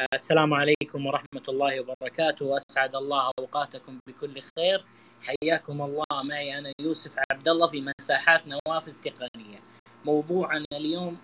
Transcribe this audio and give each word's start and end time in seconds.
السلام 0.00 0.54
عليكم 0.54 1.06
ورحمة 1.06 1.42
الله 1.48 1.80
وبركاته. 1.80 2.46
وأسعد 2.46 2.94
الله 2.96 3.30
أوقاتكم 3.38 3.98
بكل 4.06 4.42
خير. 4.58 4.84
حياكم 5.22 5.82
الله. 5.82 6.22
معي 6.24 6.58
أنا 6.58 6.72
يوسف 6.80 7.12
عبد 7.32 7.48
الله 7.48 7.70
في 7.70 7.92
مساحات 8.00 8.42
نوافذ 8.48 8.92
تقنية 9.02 9.58
موضوعنا 10.04 10.64
اليوم 10.72 11.18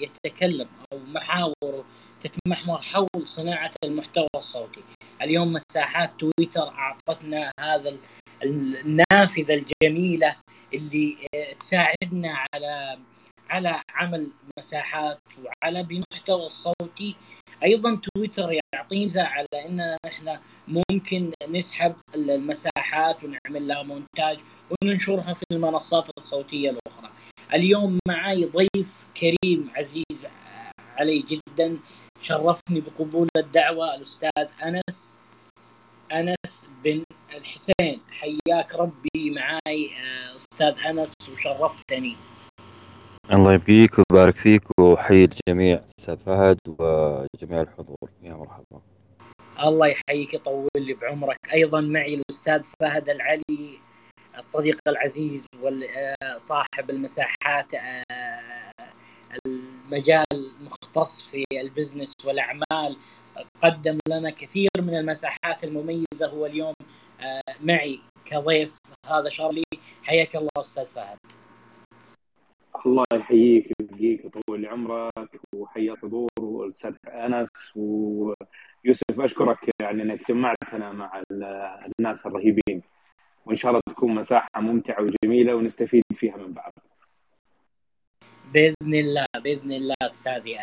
يتكلم 0.00 0.68
أو 0.92 0.98
محاور 0.98 1.84
تتمحور 2.20 2.78
حول 2.78 3.08
صناعة 3.24 3.70
المحتوى 3.84 4.28
الصوتي. 4.36 4.80
اليوم 5.22 5.52
مساحات 5.52 6.10
تويتر 6.18 6.68
أعطتنا 6.68 7.52
هذا 7.60 7.96
النافذة 8.42 9.54
الجميلة 9.54 10.36
اللي 10.74 11.28
تساعدنا 11.60 12.44
على 12.54 12.98
على 13.50 13.82
عمل 13.90 14.30
مساحات 14.58 15.18
وعلى 15.44 15.82
بمحتوى 15.82 16.46
الصوتي 16.46 17.16
أيضا 17.62 18.00
تويتر 18.14 18.60
يعطينا 18.74 19.22
على 19.22 19.46
إن 19.66 19.96
إحنا 20.06 20.40
ممكن 20.68 21.32
نسحب 21.48 21.94
المساحات 22.14 23.24
ونعمل 23.24 23.68
لها 23.68 23.82
مونتاج 23.82 24.38
وننشرها 24.70 25.34
في 25.34 25.44
المنصات 25.52 26.08
الصوتية 26.18 26.70
الأخرى. 26.70 27.10
اليوم 27.54 27.98
معي 28.08 28.44
ضيف 28.44 28.88
كريم 29.20 29.70
عزيز 29.76 30.28
علي 30.96 31.18
جدا 31.18 31.78
شرفني 32.22 32.80
بقبول 32.80 33.28
الدعوة 33.36 33.94
الأستاذ 33.94 34.46
أنس 34.64 35.18
أنس 36.12 36.70
بن 36.84 37.02
الحسين 37.36 38.00
حياك 38.10 38.74
ربي 38.74 39.30
معاي 39.30 39.90
أستاذ 40.36 40.74
أنس 40.86 41.12
وشرفتني. 41.32 42.16
الله 43.32 43.52
يبقيك 43.52 43.98
ويبارك 43.98 44.36
فيك 44.36 44.62
وحي 44.80 45.24
الجميع 45.24 45.84
أستاذ 45.98 46.16
فهد 46.16 46.58
وجميع 46.68 47.60
الحضور. 47.60 48.10
يا 48.22 48.34
مرحبا. 48.34 48.80
الله 49.66 49.86
يحييك 49.86 50.34
يطول 50.34 50.68
لي 50.76 50.94
بعمرك. 50.94 51.38
أيضا 51.54 51.80
معي 51.80 52.14
الأستاذ 52.14 52.62
فهد 52.80 53.08
العلي 53.08 53.78
الصديق 54.38 54.78
العزيز 54.88 55.46
وصاحب 55.62 56.90
المساحات 56.90 57.66
المجال 59.46 60.24
المختص 60.32 61.22
في 61.22 61.44
البزنس 61.52 62.12
والأعمال. 62.24 62.96
قدم 63.62 63.98
لنا 64.08 64.30
كثير 64.30 64.70
من 64.78 64.96
المساحات 64.96 65.64
المميزة. 65.64 66.26
هو 66.26 66.46
اليوم 66.46 66.74
معي 67.60 68.00
كضيف 68.24 68.76
هذا 69.06 69.28
شرف 69.28 69.50
لي 69.52 69.64
حياك 70.02 70.36
الله 70.36 70.50
أستاذ 70.58 70.86
فهد. 70.86 71.18
الله 72.86 73.04
يحييك 73.14 73.72
ويبقيك 73.80 74.24
ويطول 74.24 74.66
عمرك 74.66 75.40
وحيا 75.54 75.92
الحضور 75.92 76.28
والأستاذ 76.40 76.94
أنس 77.08 77.48
ويوسف 77.76 79.20
أشكرك 79.20 79.70
يعني 79.82 80.02
إنك 80.02 80.28
جمعتنا 80.28 80.92
مع 80.92 81.22
الناس 81.98 82.26
الرهيبين 82.26 82.82
وإن 83.46 83.56
شاء 83.56 83.70
الله 83.70 83.80
تكون 83.88 84.14
مساحة 84.14 84.60
ممتعة 84.60 85.02
وجميلة 85.02 85.54
ونستفيد 85.54 86.02
فيها 86.14 86.36
من 86.36 86.52
بعض. 86.52 86.72
بإذن 88.54 88.94
الله 88.94 89.26
بإذن 89.44 89.72
الله 89.72 89.94
أستاذي 90.02 90.56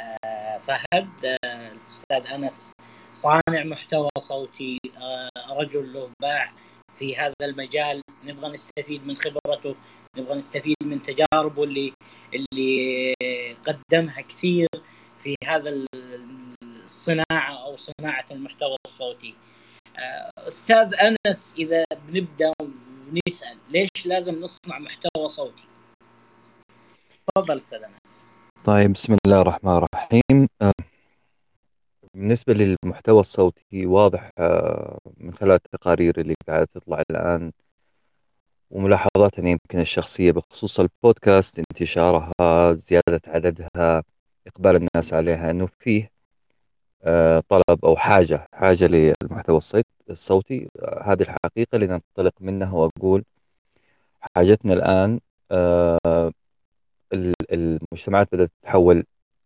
فهد 0.61 1.37
الأستاذ 1.45 2.33
أنس 2.35 2.71
صانع 3.13 3.63
محتوى 3.63 4.09
صوتي 4.17 4.77
رجل 5.59 5.93
له 5.93 6.09
باع 6.21 6.51
في 6.99 7.15
هذا 7.15 7.33
المجال 7.41 8.01
نبغى 8.25 8.51
نستفيد 8.51 9.07
من 9.07 9.17
خبرته 9.17 9.75
نبغى 10.17 10.35
نستفيد 10.37 10.77
من 10.81 11.01
تجاربه 11.01 11.63
اللي 11.63 11.93
اللي 12.33 13.13
قدمها 13.67 14.21
كثير 14.21 14.67
في 15.23 15.35
هذا 15.45 15.85
الصناعة 16.63 17.65
أو 17.65 17.77
صناعة 17.77 18.25
المحتوى 18.31 18.75
الصوتي. 18.85 19.35
أستاذ 20.37 20.93
أنس 20.95 21.55
إذا 21.57 21.83
بنبدأ 22.07 22.51
ونسأل 22.61 23.57
ليش 23.69 24.05
لازم 24.05 24.41
نصنع 24.41 24.79
محتوى 24.79 25.27
صوتي؟ 25.27 25.63
تفضل 27.27 27.57
أستاذ 27.57 27.83
أنس. 27.83 28.27
طيب 28.65 28.93
بسم 28.93 29.15
الله 29.25 29.41
الرحمن 29.41 29.71
الرحيم 29.71 30.47
بالنسبة 32.13 32.53
للمحتوى 32.53 33.19
الصوتي 33.19 33.85
واضح 33.85 34.31
من 35.17 35.33
خلال 35.33 35.51
التقارير 35.51 36.19
اللي 36.21 36.35
قاعدة 36.47 36.65
تطلع 36.73 37.03
الآن 37.09 37.51
وملاحظاتنا 38.71 39.49
يمكن 39.49 39.79
الشخصية 39.79 40.31
بخصوص 40.31 40.79
البودكاست 40.79 41.59
انتشارها 41.59 42.73
زيادة 42.73 43.21
عددها 43.27 44.03
إقبال 44.47 44.75
الناس 44.75 45.13
عليها 45.13 45.51
أنه 45.51 45.65
فيه 45.79 46.09
طلب 47.49 47.85
أو 47.85 47.95
حاجة 47.97 48.47
حاجة 48.53 48.87
للمحتوى 48.87 49.59
الصوتي. 50.09 50.69
هذه 51.01 51.21
الحقيقة 51.21 51.75
اللي 51.75 51.87
ننطلق 51.87 52.33
منها 52.41 52.71
وأقول 52.73 53.23
حاجتنا 54.35 54.73
الآن 54.73 55.19
المجتمعات 57.51 58.27
بدأت 58.35 58.51
تتحول 58.61 59.03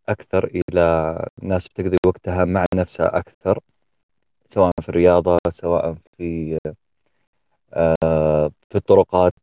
أكثر 0.10 0.52
إلى 0.70 1.26
ناس 1.42 1.68
بتقضي 1.68 1.98
وقتها 2.06 2.46
مع 2.46 2.66
نفسها 2.76 3.18
أكثر 3.18 3.60
سواء 4.50 4.72
في 4.82 4.90
الرياضة 4.90 5.38
سواء 5.50 5.96
في 6.18 6.58
في 8.70 8.76
الطرقات. 8.76 9.34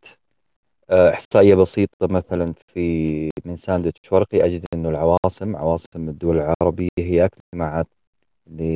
إحصائية 0.90 1.54
بسيطة 1.54 2.06
مثلا 2.10 2.54
في 2.66 3.30
من 3.44 3.56
ساندويتش 3.56 4.12
ورقي 4.12 4.44
أجد 4.46 4.64
أنه 4.74 4.88
العواصم 4.88 5.56
عواصم 5.56 6.08
الدول 6.08 6.36
العربية 6.36 6.88
هي 6.98 7.24
أكثر 7.24 7.40
استماعات 7.46 7.86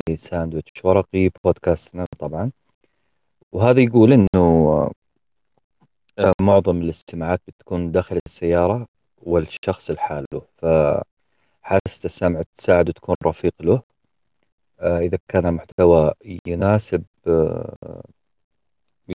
لساندويتش 0.09 0.85
ورقي 0.85 1.29
بودكاستنا 1.43 2.05
طبعا. 2.19 2.51
وهذا 3.51 3.81
يقول 3.81 4.13
أنه 4.13 4.91
معظم 6.41 6.81
الاستماعات 6.81 7.41
بتكون 7.47 7.91
داخل 7.91 8.19
السيارة 8.27 8.85
والشخص 9.17 9.91
لحاله. 9.91 10.41
فحاسة 11.69 12.05
السمع 12.05 12.41
تساعده 12.55 12.91
تكون 12.91 13.15
رفيق 13.25 13.53
له. 13.61 13.81
إذا 14.81 15.17
كان 15.27 15.45
المحتوى 15.45 16.13
يناسب 16.47 17.03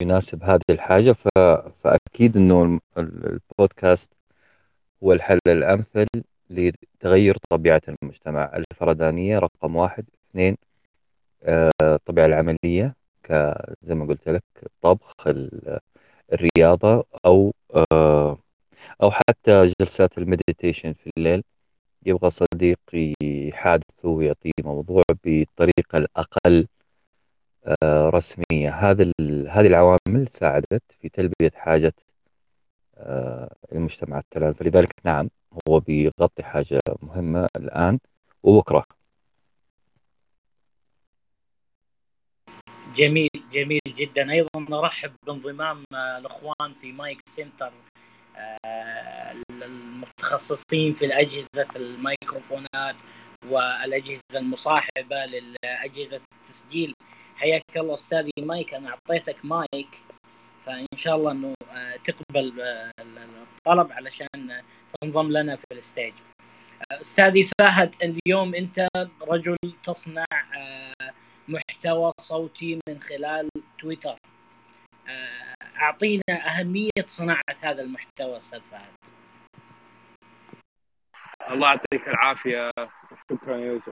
يناسب 0.02 0.42
هذه 0.44 0.60
الحاجة 0.70 1.16
فأكيد 1.82 2.36
أنه 2.36 2.80
البودكاست 2.98 4.12
هو 5.02 5.12
الحل 5.12 5.38
الأمثل 5.46 6.06
لتغير 6.50 7.36
طبيعة 7.50 7.82
المجتمع. 7.88 8.52
الفردانية 8.56 9.38
رقم 9.38 9.76
واحد. 9.76 10.04
اثنين 10.30 10.56
الطبيعة 11.82 12.26
العملية 12.26 12.94
زي 13.82 13.94
ما 13.94 14.06
قلت 14.06 14.28
لك 14.28 14.44
الطبخ 14.62 15.14
الرياضة 16.32 17.04
أو 17.26 17.52
أو 19.02 19.10
حتى 19.10 19.72
جلسات 19.80 20.18
المديتيشن 20.18 20.92
في 20.92 21.10
الليل. 21.18 21.42
يبغى 22.06 22.30
صديق 22.30 22.80
يحادثه 23.22 24.08
ويعطيه 24.08 24.52
موضوع 24.64 25.02
بالطريقة 25.24 25.98
الأقل 25.98 26.66
رسمية. 27.84 28.70
هذا 28.70 29.12
هذه 29.48 29.66
العوامل 29.66 30.28
ساعدت 30.28 30.82
في 31.00 31.08
تلبية 31.08 31.52
حاجة 31.54 31.94
المجتمع 33.72 34.18
الان 34.18 34.52
فلذلك 34.54 34.94
نعم 35.04 35.30
هو 35.68 35.80
بيغطي 35.80 36.42
حاجة 36.42 36.80
مهمة 37.02 37.48
الآن 37.56 37.98
وبكرة. 38.42 38.84
جميل 42.94 43.30
جميل 43.52 43.80
جدا. 43.88 44.30
أيضا 44.30 44.48
نرحب 44.70 45.12
بانضمام 45.26 45.84
الأخوان 45.92 46.74
في 46.80 46.92
Mic 46.92 47.22
Center 47.28 47.72
المتخصصين 50.30 50.94
في 50.94 51.04
الأجهزة 51.04 51.68
الميكروفونات 51.76 52.96
والأجهزة 53.46 54.22
المصاحبة 54.34 55.24
لاجهزه 55.64 56.20
التسجيل. 56.42 56.94
حياك 57.36 57.62
الله 57.76 57.94
استاذي 57.94 58.30
مايك 58.38 58.74
أنا 58.74 58.88
أعطيتك 58.88 59.44
مايك 59.44 59.88
فإن 60.66 60.86
شاء 60.96 61.16
الله 61.16 61.32
إنه 61.32 61.54
تقبل 62.04 62.60
الطلب 63.00 63.92
علشان 63.92 64.62
تنضم 65.00 65.30
لنا 65.30 65.56
في 65.56 65.64
الستيج. 65.72 66.14
استاذي 66.92 67.50
فهد 67.60 67.94
اليوم 68.02 68.54
أنت 68.54 68.88
رجل 69.22 69.56
تصنع 69.84 70.24
محتوى 71.48 72.12
صوتي 72.20 72.78
من 72.88 73.00
خلال 73.00 73.48
تويتر. 73.80 74.16
أعطينا 75.76 76.22
أهمية 76.30 77.06
صناعة 77.06 77.56
هذا 77.60 77.82
المحتوى 77.82 78.36
أستاذ 78.36 78.60
فهد. 78.70 78.90
الله 81.50 81.68
يعطيك 81.68 82.08
العافية. 82.08 82.70
شكرا 83.30 83.56
يوسف. 83.56 83.92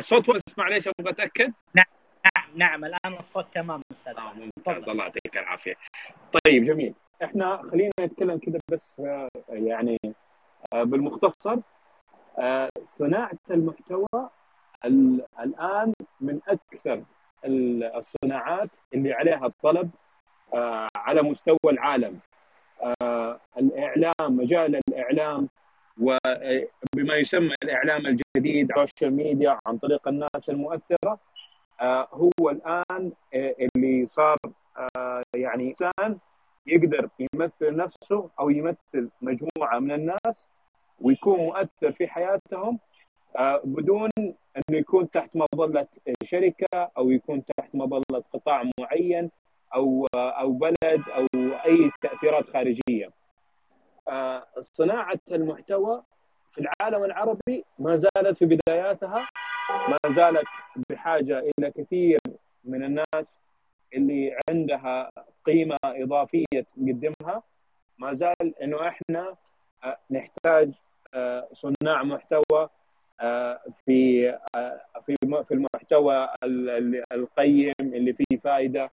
صوت 0.00 0.28
واسمع 0.28 0.64
معليش 0.64 0.88
أبغى 0.88 1.12
أتأكد. 1.12 1.52
نعم 1.74 1.86
نعم 2.54 2.84
الآن 2.84 3.18
الصوت 3.18 3.46
تمام 3.54 3.82
أستاذ 3.92 4.16
آه 4.18 4.32
ممتاز 4.32 4.88
الله 4.88 5.04
يعطيك 5.04 5.38
العافية. 5.38 5.74
طيب 6.44 6.64
جميل. 6.64 6.94
إحنا 7.24 7.62
خلينا 7.62 7.92
نتكلم 8.00 8.38
كذا 8.38 8.60
بس 8.70 9.02
يعني 9.48 9.98
بالمختصر. 10.74 11.56
صناعة 12.82 13.38
المحتوى 13.50 14.30
الآن 15.40 15.92
من 16.20 16.40
أكثر 16.48 17.02
الصناعات 17.96 18.70
اللي 18.94 19.12
عليها 19.12 19.46
الطلب 19.46 19.90
آه، 20.54 20.86
على 20.96 21.22
مستوى 21.22 21.58
العالم. 21.66 22.18
آه، 23.02 23.40
الإعلام 23.58 24.12
مجال 24.28 24.80
الإعلام 24.88 25.48
وبما 26.00 27.16
يسمى 27.16 27.54
الإعلام 27.62 28.06
الجديد 28.06 28.70
ال 28.78 28.83
social 28.83 29.12
media 29.16 29.58
عن 29.66 29.78
طريق 29.78 30.08
الناس 30.08 30.50
المؤثرة 30.50 31.18
آه، 31.80 32.08
هو 32.12 32.50
الآن 32.50 33.12
اللي 33.34 34.06
صار 34.06 34.36
يعني 35.34 35.68
إنسان 35.68 36.18
يقدر 36.66 37.08
يمثل 37.34 37.76
نفسه 37.76 38.30
أو 38.40 38.50
يمثل 38.50 39.10
مجموعة 39.22 39.78
من 39.78 39.92
الناس 39.92 40.48
ويكون 41.00 41.38
مؤثر 41.38 41.92
في 41.92 42.06
حياتهم 42.08 42.78
بدون 43.64 44.10
إنه 44.18 44.78
يكون 44.78 45.10
تحت 45.10 45.36
مظلة 45.36 45.86
شركة 46.22 46.90
أو 46.98 47.10
يكون 47.10 47.44
تحت 47.44 47.74
مظلة 47.74 48.24
قطاع 48.32 48.70
معين 48.80 49.30
أو 49.74 50.06
أو 50.14 50.52
بلد 50.52 51.02
أو 51.08 51.26
أي 51.66 51.90
تأثيرات 52.00 52.50
خارجية. 52.50 53.10
آه، 54.08 54.46
صناعة 54.60 55.20
المحتوى 55.32 56.02
في 56.50 56.60
العالم 56.60 57.04
العربي 57.04 57.64
ما 57.78 57.96
زالت 57.96 58.38
في 58.38 58.44
بداياتها 58.44 59.26
ما 59.88 60.10
زالت 60.10 60.48
بحاجة 60.90 61.38
إلى 61.38 61.70
كثير 61.70 62.18
من 62.64 62.84
الناس 62.84 63.40
اللي 63.94 64.36
عندها 64.50 65.10
قيمة 65.44 65.76
إضافية 65.84 66.60
تقدمها. 66.76 67.42
ما 67.98 68.12
زال 68.12 68.62
إنه 68.62 68.88
إحنا 68.88 69.36
آه، 69.84 69.98
نحتاج 70.10 70.72
آه، 71.14 71.48
صناع 71.52 72.02
محتوى 72.02 72.68
في 73.86 74.32
في 75.06 75.16
في 75.44 75.54
المحتوى 75.54 76.28
القيم 77.12 77.72
اللي 77.80 78.12
فيه 78.12 78.36
فائده 78.44 78.90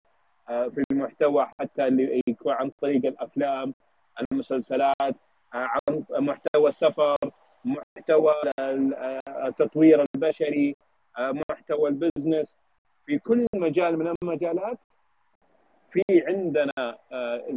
في 0.47 0.83
المحتوى 0.91 1.47
حتى 1.59 1.87
اللي 1.87 2.21
يكون 2.27 2.53
عن 2.53 2.69
طريق 2.69 3.05
الأفلام 3.05 3.73
المسلسلات 4.21 5.15
آه، 5.53 5.69
عن 5.89 6.03
محتوى 6.11 6.69
السفر 6.69 7.15
محتوى 7.65 8.33
التطوير 9.47 10.05
البشري 10.15 10.75
آه، 11.17 11.33
محتوى 11.49 11.89
البزنس. 11.89 12.57
في 13.05 13.17
كل 13.17 13.47
مجال 13.55 13.99
من 13.99 14.13
المجالات 14.21 14.77
في 15.89 16.01
عندنا 16.27 16.97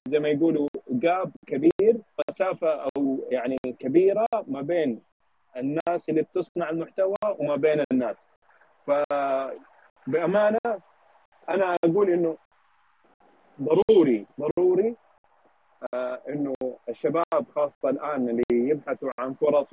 زي 0.08 0.18
ما 0.18 0.28
يقولوا 0.28 0.68
جاب 0.90 1.32
كبير 1.46 1.96
مسافة 2.28 2.68
أو 2.68 3.24
يعني 3.30 3.56
كبيرة 3.78 4.26
ما 4.46 4.60
بين 4.60 5.02
الناس 5.56 6.08
اللي 6.08 6.22
بتصنع 6.22 6.70
المحتوى 6.70 7.14
وما 7.38 7.56
بين 7.56 7.84
الناس. 7.92 8.26
فبامانه 8.86 10.58
أنا 11.48 11.76
أقول 11.84 12.10
إنه 12.10 12.36
ضروري 13.62 14.26
ضروري 14.40 14.88
آه 14.88 15.05
إنه 16.28 16.54
الشباب 16.88 17.46
خاصة 17.54 17.90
الآن 17.90 18.28
اللي 18.28 18.68
يبحثوا 18.68 19.10
عن 19.18 19.34
فرص 19.34 19.70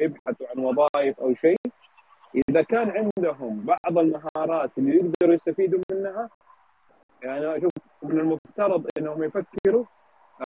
يبحثوا 0.00 0.46
عن 0.56 0.64
وظائف 0.64 1.20
أو 1.20 1.34
شيء 1.34 1.56
إذا 2.48 2.62
كان 2.62 2.90
عندهم 2.90 3.64
بعض 3.64 3.98
المهارات 3.98 4.70
اللي 4.78 4.96
يقدروا 4.96 5.34
يستفيدوا 5.34 5.80
منها 5.92 6.30
يعني 7.22 7.56
أشوف 7.56 7.72
من 8.02 8.20
المفترض 8.20 8.86
إنهم 8.98 9.22
يفكروا 9.22 9.84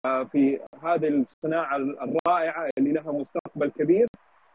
آه 0.04 0.24
في 0.24 0.60
هذه 0.82 1.08
الصناعة 1.08 1.76
الرائعة 1.76 2.70
اللي 2.78 2.92
لها 2.92 3.12
مستقبل 3.12 3.70
كبير 3.70 4.08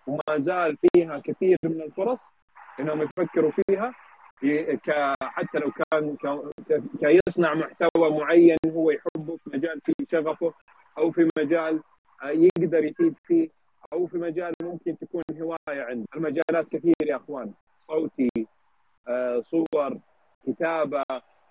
وما 0.07 0.37
زال 0.37 0.77
فيها 0.77 1.19
كثير 1.19 1.57
من 1.63 1.81
الفرص 1.81 2.33
إنهم 2.79 3.01
يفكروا 3.01 3.51
فيها. 3.51 3.93
حتى 5.21 5.59
لو 5.59 5.71
كان 5.71 6.17
كيصنع 6.99 7.53
محتوى 7.53 8.09
معين 8.11 8.57
هو 8.67 8.91
يحبه 8.91 9.37
في 9.37 9.49
مجال 9.53 9.81
فيه 9.85 9.93
شغفه 10.11 10.53
أو 10.97 11.11
في 11.11 11.29
مجال 11.39 11.81
آه، 12.23 12.29
يقدر 12.29 12.83
يفيد 12.85 13.17
فيه 13.23 13.49
أو 13.93 14.05
في 14.05 14.17
مجال 14.17 14.53
ممكن 14.61 14.97
تكون 14.97 15.23
هواية 15.41 15.83
عنده. 15.83 16.05
المجالات 16.15 16.67
كثير 16.69 16.93
يا 17.05 17.15
أخوان. 17.15 17.53
صوتي 17.79 18.29
آه، 19.07 19.39
صور 19.39 19.97
كتابة 20.47 21.03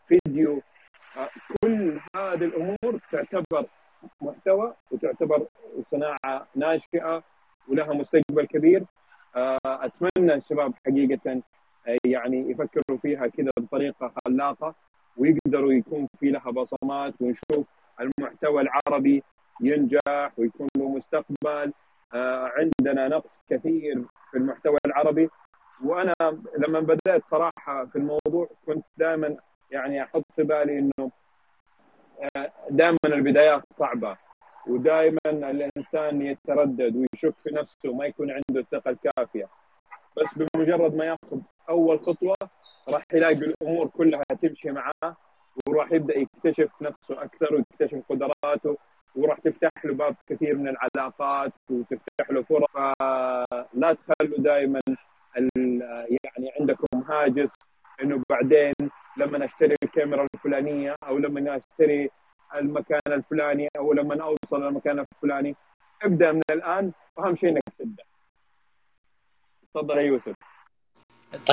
فيديو 0.06 0.62
آه، 1.17 1.29
كل 1.62 2.00
هذه 2.17 2.44
الأمور 2.44 3.00
تعتبر 3.12 3.67
محتوى 4.21 4.75
وتعتبر 4.91 5.47
صناعة 5.82 6.49
ناشئة 6.55 7.23
ولها 7.69 7.93
مستقبل 7.94 8.47
كبير. 8.47 8.85
أتمنى 9.67 10.35
الشباب 10.35 10.75
حقيقة 10.87 11.43
يعني 12.06 12.50
يفكروا 12.50 12.99
فيها 12.99 13.27
كذا 13.27 13.50
بطريقة 13.59 14.12
خلاقة 14.27 14.75
ويقدروا 15.17 15.73
يكون 15.73 16.09
في 16.21 16.31
لها 16.31 16.50
بصمات 16.50 17.15
ونشوف 17.21 17.67
المحتوى 18.00 18.62
العربي 18.62 19.23
ينجح 19.61 20.33
ويكون 20.38 20.69
له 20.77 20.88
مستقبل. 20.88 21.73
آه، 22.15 22.53
عندنا 22.59 23.09
نقص 23.09 23.43
كثير 23.50 24.05
في 24.31 24.37
المحتوى 24.37 24.79
العربي. 24.87 25.29
وأنا 25.85 26.15
لما 26.59 26.81
بدأت 26.81 27.27
صراحة 27.27 27.85
في 27.85 27.97
الموضوع 27.97 28.49
كنت 28.67 28.85
دائما 28.97 29.37
يعني 29.71 30.03
أحط 30.03 30.25
في 30.37 30.43
بالي 30.43 30.79
إنه 30.79 31.11
آه، 32.37 32.53
دائما 32.71 32.99
البدايات 33.06 33.62
صعبة 33.77 34.17
ودائما 34.67 35.19
الإنسان 35.27 36.23
يتردد 36.23 36.97
ويشك 36.97 37.39
في 37.39 37.50
نفسه 37.50 37.93
ما 37.93 38.06
يكون 38.06 38.31
عنده 38.31 38.61
الثقة 38.61 38.91
الكافية. 38.91 39.49
بس 40.17 40.39
بمجرد 40.39 40.95
ما 40.95 41.05
ياخذ 41.05 41.41
أول 41.69 42.01
خطوة 42.01 42.35
راح 42.89 43.03
يلاقي 43.15 43.35
الأمور 43.35 43.89
كلها 43.89 44.23
تمشي 44.41 44.71
معاه 44.71 45.17
وراح 45.69 45.93
يبدأ 45.93 46.19
يكتشف 46.19 46.71
نفسه 46.83 47.23
أكثر 47.23 47.55
ويكتشف 47.55 48.03
قدراته 48.09 48.77
وراح 49.17 49.39
تفتح 49.39 49.71
له 49.85 49.95
باب 49.95 50.17
كثير 50.29 50.57
من 50.57 50.69
العلاقات 50.69 51.53
وتفتح 51.71 52.31
له 52.31 52.43
فرص. 52.43 52.67
فلا 52.75 53.93
تخلوا 53.93 54.39
دائما 54.39 54.81
يعني 56.25 56.53
عندكم 56.61 56.99
هاجس 57.09 57.55
إنه 58.03 58.23
بعدين 58.31 58.75
لما 59.17 59.45
اشتري 59.45 59.75
الكاميرا 59.85 60.27
الفلانية 60.35 60.95
أو 61.09 61.19
لما 61.19 61.57
اشتري 61.57 62.11
المكان 62.55 63.01
الفلاني 63.09 63.69
أو 63.79 63.93
لما 63.93 64.23
اوصل 64.23 64.63
للمكان 64.63 64.99
الفلاني. 64.99 65.57
ابدأ 66.03 66.33
من 66.33 66.43
الآن 66.51 66.93
وأهم 67.17 67.35
شيء 67.35 67.51
إنك 67.51 67.63
تبدأ. 67.79 68.05
تفضل 69.77 69.99
يا 69.99 70.03
يوسف. 70.03 70.35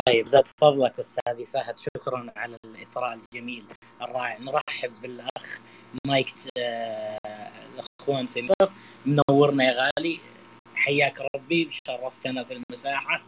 طيب 0.07 0.27
زاد 0.27 0.47
فضلك 0.61 0.99
استاذي 0.99 1.45
فهد 1.45 1.77
شكرا 1.77 2.33
على 2.35 2.57
الإثراء 2.65 3.13
الجميل 3.13 3.65
الرائع. 4.01 4.37
نرحب 4.39 5.01
بالأخ 5.01 5.59
مايك 6.07 6.33
آه، 6.57 7.17
الأخوان 7.73 8.27
في 8.27 8.41
مصر. 8.41 8.71
منورنا 9.05 9.63
يا 9.63 9.89
غالي. 9.97 10.19
حياك 10.75 11.21
ربي 11.35 11.69
شرفتنا 11.87 12.43
في 12.43 12.53
المساحة. 12.53 13.23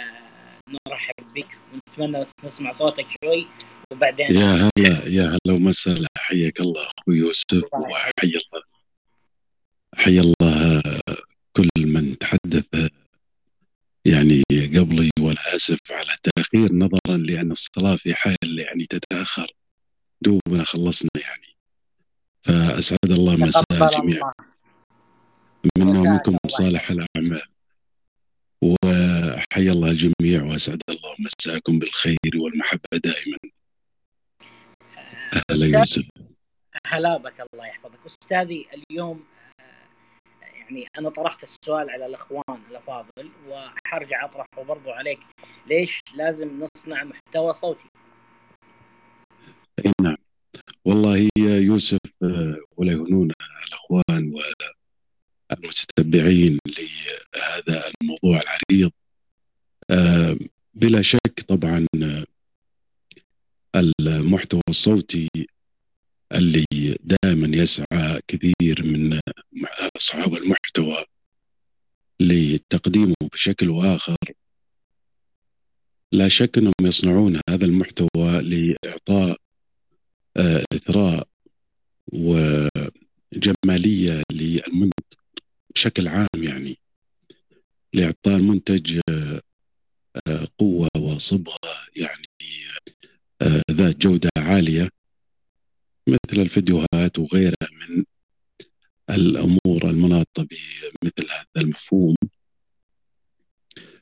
آه، 0.00 0.60
نرحب 0.88 1.34
بك 1.34 1.58
ونتمنى 1.72 2.24
نسمع 2.44 2.72
صوتك 2.72 3.06
شوي 3.24 3.46
وبعدين 3.92 4.26
يا 4.30 4.70
هلا 4.78 5.08
يا 5.08 5.22
هلا 5.22 5.56
ومسهلا. 5.56 6.08
حياك 6.16 6.60
الله 6.60 6.82
أخوي 6.82 7.16
يوسف 7.16 7.64
وحيا 7.74 8.10
الله 8.24 8.62
حيا 9.94 10.20
الله 10.20 10.82
كل 11.56 11.68
من 11.76 12.18
تحدث 12.18 12.92
يعني 14.04 14.42
قبلي 14.50 15.10
وأنا 15.20 15.56
اسف 15.56 15.78
على 15.90 16.12
التاخير 16.12 16.72
نظرا 16.72 17.16
لأن 17.16 17.50
الصلاة 17.52 17.96
في 17.96 18.14
حال 18.14 18.36
يعني 18.58 18.86
تتأخر 18.90 19.52
دوبنا 20.20 20.64
خلصنا 20.64 21.10
يعني. 21.16 21.56
فأسعد 22.42 23.10
الله 23.10 23.36
مساء 23.36 23.64
الجميع 23.72 24.32
منا 25.76 26.00
ومنكم 26.00 26.36
صالح 26.48 26.90
الأعمال. 26.90 27.42
وحيا 28.62 29.72
الله 29.72 29.90
الجميع 29.90 30.42
وأسعد 30.42 30.80
الله 30.88 31.14
مساكم 31.18 31.78
بالخير 31.78 32.32
والمحبة 32.34 32.98
دائما. 33.04 33.38
أهلا 35.50 35.78
يوسف. 35.78 36.08
هلا 36.86 37.16
بك 37.16 37.46
الله 37.54 37.66
يحفظك. 37.66 37.98
أستاذي 38.06 38.66
اليوم 38.74 39.24
يعني 40.62 40.86
أنا 40.98 41.10
طرحت 41.10 41.42
السؤال 41.42 41.90
على 41.90 42.06
الإخوان 42.06 42.62
الأفاضل 42.70 43.30
وحرجع 43.48 44.24
أطرحه 44.24 44.62
برضو 44.62 44.90
عليك. 44.90 45.18
ليش 45.66 46.00
لازم 46.14 46.66
نصنع 46.76 47.04
محتوى 47.04 47.54
صوتي؟ 47.54 47.88
اي 49.78 49.92
نعم. 50.02 50.16
والله 50.84 51.28
يوسف 51.38 51.98
آه، 52.22 52.56
ولا 52.76 52.92
يهونون 52.92 53.32
الإخوان 53.66 54.32
والمتتبعين 55.50 56.58
لهذا 56.66 57.84
الموضوع 58.02 58.40
العريض. 58.42 58.90
آه، 59.90 60.36
بلا 60.74 61.02
شك 61.02 61.40
طبعا 61.48 61.86
آه، 62.02 62.24
المحتوى 64.00 64.60
الصوتي 64.68 65.28
اللي 66.32 66.64
يسعى 67.54 68.20
كثير 68.28 68.82
من 68.84 69.20
أصحاب 69.96 70.34
المحتوى 70.34 71.04
لتقديمه 72.20 73.14
بشكل 73.32 73.70
وآخر 73.70 74.16
لا 76.12 76.28
شك 76.28 76.58
أنهم 76.58 76.72
يصنعون 76.82 77.40
هذا 77.50 77.64
المحتوى 77.64 78.42
لإعطاء 78.42 79.36
آه، 80.36 80.64
إثراء 80.72 81.28
وجمالية 83.32 84.22
للمنتج 84.32 85.14
بشكل 85.74 86.08
عام 86.08 86.28
يعني 86.34 86.78
لإعطاء 87.92 88.36
المنتج 88.36 89.00
آه، 89.08 89.40
قوة 90.58 90.88
وصبغة 90.98 91.58
يعني 91.96 92.26
ذات 93.70 93.96
جودة 93.96 94.30
عالية. 94.36 94.88
مثل 96.08 96.40
الفيديوهات 96.40 97.18
وغيرها 97.18 97.68
من 97.72 98.04
الأمور 99.10 99.90
المناطة 99.90 100.42
بمثل 100.42 101.30
هذا 101.30 101.46
المفهوم. 101.64 102.14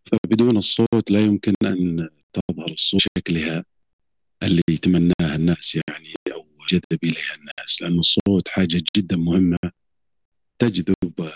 فبدون 0.04 0.57
الصوت 0.57 1.11
لا 1.11 1.21
يمكن 1.21 1.54
أن 1.64 2.09
تظهر 2.33 2.73
الصوت 2.73 3.00
شكلها 3.19 3.64
اللي 4.42 4.62
يتمناها 4.71 5.37
الناس 5.37 5.75
يعني 5.75 6.14
أو 6.33 6.47
جذب 6.71 7.04
إليها 7.04 7.35
الناس 7.35 7.83
لأن 7.83 7.99
الصوت 7.99 8.49
حاجة 8.49 8.83
جدا 8.97 9.16
مهمة 9.16 9.59
تجذب 10.59 11.30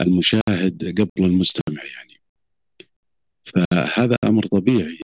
المشاهد 0.00 1.00
قبل 1.00 1.26
المستمع 1.26 1.84
يعني. 1.84 2.20
فهذا 3.44 4.16
أمر 4.24 4.46
طبيعي 4.46 4.98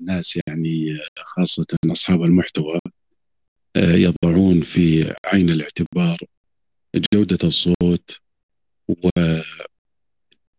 الناس 0.00 0.38
يعني 0.46 0.98
خاصة 1.18 1.66
أصحاب 1.92 2.22
المحتوى 2.22 2.80
يضعون 3.76 4.60
في 4.60 5.14
عين 5.24 5.50
الاعتبار 5.50 6.18
جودة 7.14 7.38
الصوت 7.44 8.20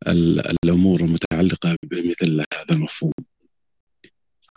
والأمور 0.05 1.01
المتعلقة 1.01 1.75
بمثل 1.83 2.45
هذا 2.53 2.71
المفهوم. 2.71 3.13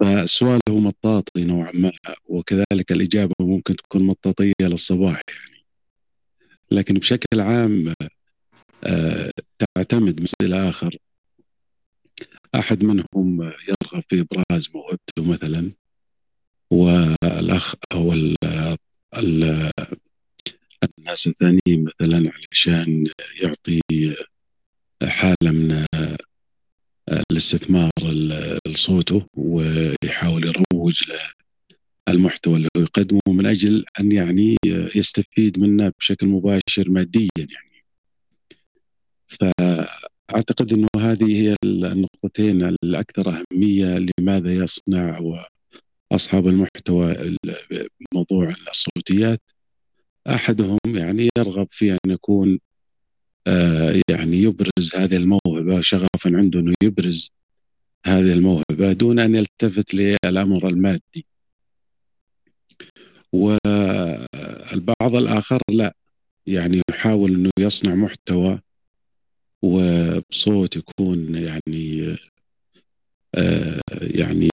فالسؤال 0.00 0.61
هو 0.68 0.78
مطاطي 0.78 1.44
نوعا 1.44 1.73
ما 1.75 1.92
وكذلك 2.25 2.92
الإجابة 2.92 3.35
ممكن 3.40 3.76
تكون 3.76 4.06
مطاطية 4.06 4.52
للصباح 4.61 5.21
يعني. 5.28 5.64
لكن 6.71 6.94
بشكل 6.94 7.40
عام 7.40 7.94
آه، 8.85 9.30
تعتمد 9.76 10.23
مثل 10.23 10.52
آخر. 10.52 10.97
أحد 12.54 12.85
منهم 12.85 13.42
يرغب 13.42 14.04
في 14.09 14.21
إبراز 14.21 14.68
موهبته 14.75 15.32
مثلا. 15.32 15.73
ال 16.73 17.57
ال 19.19 19.71
الناس 20.99 21.26
الثانيين 21.26 21.85
مثلا 21.85 22.17
علشان 22.17 23.07
يعطي 23.43 23.81
حالة 25.02 25.50
من 25.50 25.85
الاستثمار 27.31 27.91
لصوته 28.67 29.26
ويحاول 29.37 30.52
يروج 30.73 31.02
المحتوى 32.09 32.57
اللي 32.57 32.69
هو 32.76 32.83
يقدمه 32.83 33.21
من 33.29 33.47
أجل 33.47 33.85
أن 34.00 34.12
يعني 34.12 34.57
يستفيد 34.95 35.61
منه 35.61 35.93
بشكل 35.99 36.26
مباشر 36.26 36.91
ماديا 36.91 37.29
يعني. 37.38 37.85
فأعتقد 39.29 40.73
أنه 40.73 40.88
هذه 40.97 41.43
هي 41.43 41.57
النقطتين 41.64 42.76
الأكثر 42.85 43.29
أهمية 43.29 44.07
لماذا 44.19 44.55
يصنع 44.55 45.19
أصحاب 46.14 46.49
المحتوى 46.49 47.37
موضوع 48.14 48.52
الصوتيات 48.71 49.40
أحدهم 50.28 50.78
يعني 50.87 51.28
يرغب 51.38 51.69
في 51.71 51.92
أن 51.92 52.11
يكون 52.11 52.59
آه، 53.47 54.00
يعني 54.09 54.37
يبرز 54.37 54.95
هذه 54.95 55.16
الموهبة 55.16 55.81
شغفا 55.81 56.09
عنده 56.37 56.61
أنه 56.61 56.75
يبرز 56.83 57.33
هذه 58.07 58.33
الموهبة 58.33 58.92
دون 58.92 59.19
أن 59.19 59.35
يلتفت 59.35 59.95
للأمر 59.95 60.69
المادي. 60.69 61.26
والبعض 63.33 65.14
الآخر 65.14 65.61
لا 65.71 65.95
يعني 66.47 66.83
يحاول 66.90 67.35
أنه 67.35 67.50
يصنع 67.59 67.95
محتوى 67.95 68.61
وبصوت 69.62 70.76
يكون 70.76 71.35
يعني 71.35 72.16
آه، 73.35 73.81
يعني 73.92 74.50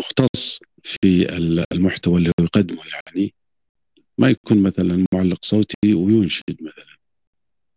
مختص 0.00 0.60
في 0.82 1.34
المحتوى 1.72 2.18
اللي 2.18 2.28
هو 2.28 2.44
يقدمه. 2.44 2.82
يعني 2.92 3.34
ما 4.18 4.30
يكون 4.30 4.62
مثلا 4.62 5.04
معلق 5.14 5.44
صوتي 5.44 5.94
وينشد 5.94 6.56
مثلا 6.60 6.96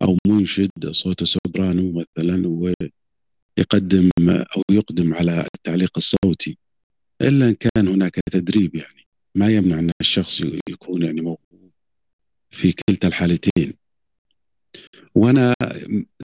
أو 0.02 0.18
منشد 0.28 0.90
صوته 0.92 1.26
سوبرانو 1.26 1.92
مثلا 1.92 2.48
ويقدم 2.48 4.10
أو 4.30 4.62
يقدم 4.72 5.14
على 5.14 5.48
التعليق 5.56 5.92
الصوتي 5.98 6.58
إلا 7.22 7.46
إن 7.46 7.54
كان 7.54 7.88
هناك 7.88 8.20
تدريب. 8.32 8.76
يعني 8.76 9.08
ما 9.36 9.50
يمنع 9.50 9.80
أن 9.80 9.92
الشخص 10.02 10.42
يكون 10.70 11.04
يعني 11.04 11.22
موهوب 11.22 11.72
في 12.52 12.74
كلتا 12.90 13.08
الحالتين. 13.08 13.74
وأنا 15.16 15.54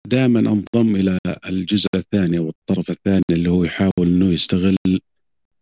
دائما 0.07 0.39
أنضم 0.39 0.95
إلى 0.95 1.17
الجزء 1.45 1.87
الثاني 1.95 2.37
أو 2.37 2.49
الطرف 2.49 2.91
الثاني 2.91 3.23
اللي 3.31 3.49
هو 3.49 3.63
يحاول 3.63 4.07
أنه 4.07 4.25
يستغل 4.25 4.75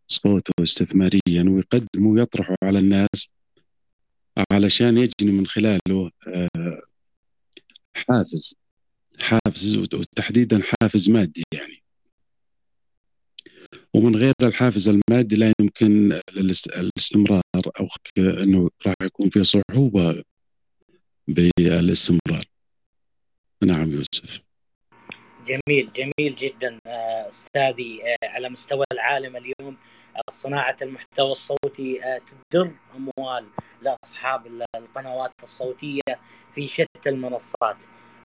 صوته 0.07 0.63
استثماريا 0.63 1.43
ويقدمه 1.49 2.09
ويطرحه 2.09 2.55
على 2.63 2.79
الناس 2.79 3.31
علشان 4.51 4.97
يجني 4.97 5.31
من 5.31 5.47
خلاله 5.47 6.11
آه، 6.27 6.81
حافز 7.95 8.57
حافز 9.21 9.77
وتحديدا 9.77 10.61
حافز 10.63 11.09
مادي 11.09 11.43
يعني. 11.53 11.83
ومن 13.93 14.15
غير 14.15 14.33
الحافز 14.41 14.89
المادي 14.89 15.35
لا 15.35 15.53
يمكن 15.59 16.19
الاستمرار 16.77 17.41
أو 17.79 17.87
إنه 18.17 18.69
راح 18.85 18.93
يكون 19.01 19.29
في 19.29 19.43
صعوبة 19.43 20.23
بالاستمرار. 21.27 22.43
نعم 23.63 23.91
يوسف. 23.91 24.41
جميل 25.47 25.93
جميل 25.93 26.35
جدا 26.35 26.79
آه، 26.85 27.29
أستاذي 27.29 28.01
آه، 28.03 28.27
على 28.27 28.49
مستوى 28.49 28.85
العالم 28.91 29.35
اليوم. 29.35 29.77
صناعة 30.31 30.77
المحتوى 30.81 31.31
الصوتي 31.31 32.01
تدر 32.51 32.71
أموال 32.95 33.45
لأصحاب 33.81 34.47
القنوات 34.75 35.31
الصوتية 35.43 36.01
في 36.55 36.67
شتى 36.67 37.09
المنصات. 37.09 37.77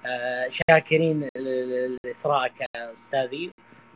آه، 0.06 0.50
شاكرين 0.50 1.29
لإثراءك 1.36 2.65
أستاذي. 2.75 3.51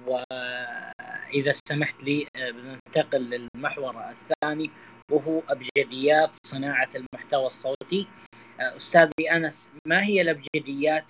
وإذا 0.07 1.53
سمحت 1.69 2.03
لي 2.03 2.27
آه، 2.35 2.51
بننتقل 2.51 3.21
للمحور 3.29 3.95
الثاني 4.09 4.71
وهو 5.11 5.41
أبجديات 5.49 6.31
صناعة 6.45 6.89
المحتوى 6.95 7.47
الصوتي. 7.47 8.07
آه، 8.59 8.75
أستاذي 8.75 9.31
أنس 9.31 9.69
ما 9.85 10.03
هي 10.03 10.21
الأبجديات؟ 10.21 11.05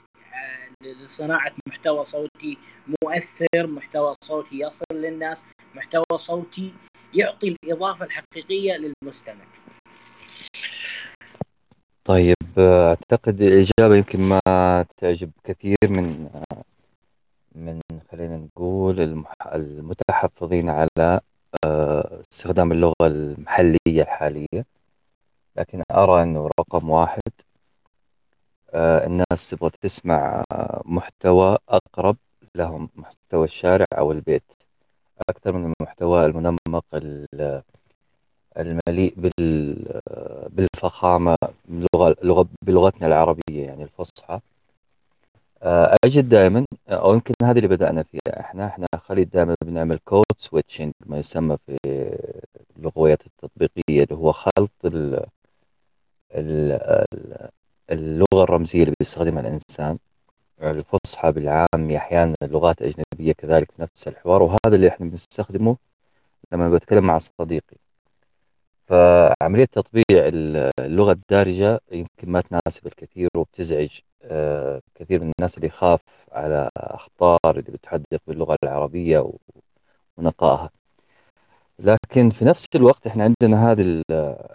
لصناعة 0.82 1.54
محتوى 1.68 2.06
صوتي 2.06 2.58
مؤثر 3.04 3.68
محتوى 3.68 4.16
صوتي 4.24 4.60
يصل 4.60 4.96
للناس 4.96 5.44
محتوى 5.76 6.18
صوتي 6.18 6.74
يعطي 7.14 7.48
الإضافة 7.64 8.06
الحقيقية 8.06 8.74
للمستمع. 8.78 9.46
طيب 12.06 12.36
أعتقد 12.58 13.42
الإجابة 13.42 13.96
يمكن 13.96 14.20
ما 14.20 14.86
تعجب 14.98 15.32
كثير 15.44 15.76
من 15.84 16.30
من 17.56 17.80
خلينا 18.12 18.38
نقول 18.38 19.26
المتحفظين 19.54 20.70
على 20.70 21.20
استخدام 22.32 22.72
اللغة 22.72 22.94
المحلية 23.02 23.78
الحالية. 23.88 24.66
لكن 25.56 25.84
أرى 25.92 26.24
أنه 26.24 26.50
رقم 26.60 26.90
واحد. 26.90 27.32
الناس 28.74 29.50
تبغى 29.50 29.70
تسمع 29.82 30.44
محتوى 30.86 31.58
أقرب 31.70 32.18
لهم 32.56 32.90
محتوى 32.96 33.46
الشارع 33.46 33.86
أو 33.98 34.12
البيت. 34.12 34.44
أكثر 35.30 35.52
من 35.52 35.74
المحتوى 35.80 36.26
المنمق 36.26 36.86
المليء 38.58 39.14
بالفخامة 40.50 41.36
بلغة 41.66 42.48
بلغتنا 42.62 43.08
العربية 43.08 43.66
يعني 43.66 43.84
الفصحى. 43.84 44.40
آه، 45.64 45.98
أجد 46.06 46.30
دائما 46.30 46.66
أو 46.90 47.14
يمكن 47.14 47.34
هذه 47.44 47.58
اللي 47.58 47.68
بدأنا 47.68 48.04
فيها 48.04 48.40
إحنا 48.40 48.68
إحنا 48.68 48.88
خليل 48.98 49.26
دائما 49.30 49.56
بنعمل 49.64 50.00
code 50.06 50.26
switching 50.38 50.94
ما 51.06 51.20
يسمى 51.20 51.58
في 51.68 51.78
اللغويات 52.78 53.20
التطبيقية 53.26 54.04
اللي 54.04 54.16
هو 54.16 54.32
خلط 54.32 54.72
ال 54.86 55.26
اللغة 57.92 58.44
الرمزية 58.44 58.84
اللي 58.84 58.94
بيستخدمها 59.00 59.42
الإنسان 59.42 59.98
الفصحى 60.62 61.32
بالعامية 61.32 61.98
أحيانا 61.98 62.36
اللغات 62.44 62.82
الأجنبية 62.82 63.34
كذلك 63.34 63.72
نفس 63.80 64.08
الحوار 64.08 64.44
وهذا 64.44 64.76
اللي 64.76 64.88
إحنا 64.88 65.06
بنستخدمه 65.10 65.78
لما 66.52 66.70
بتكلم 66.70 67.04
مع 67.04 67.18
صديقي. 67.20 67.78
فعملية 68.88 69.66
تطبيع 69.66 70.04
اللغة 70.80 71.12
الدارجة 71.12 71.80
يمكن 71.92 72.30
ما 72.32 72.42
تناسب 72.42 72.88
الكثير 72.88 73.30
وبتزعج 73.36 74.00
آه، 74.24 74.82
كثير 74.96 75.24
من 75.24 75.32
الناس 75.40 75.56
اللي 75.58 75.68
يخاف 75.68 76.00
على 76.32 76.70
أخطار 76.78 77.40
اللي 77.46 77.62
بتحدث 77.72 78.20
باللغة 78.28 78.58
العربية 78.64 79.32
ونقائها. 80.18 80.70
لكن 81.80 82.30
في 82.30 82.46
نفس 82.46 82.66
الوقت 82.76 83.08
إحنا 83.08 83.24
عندنا 83.24 83.72
هذه 83.72 84.02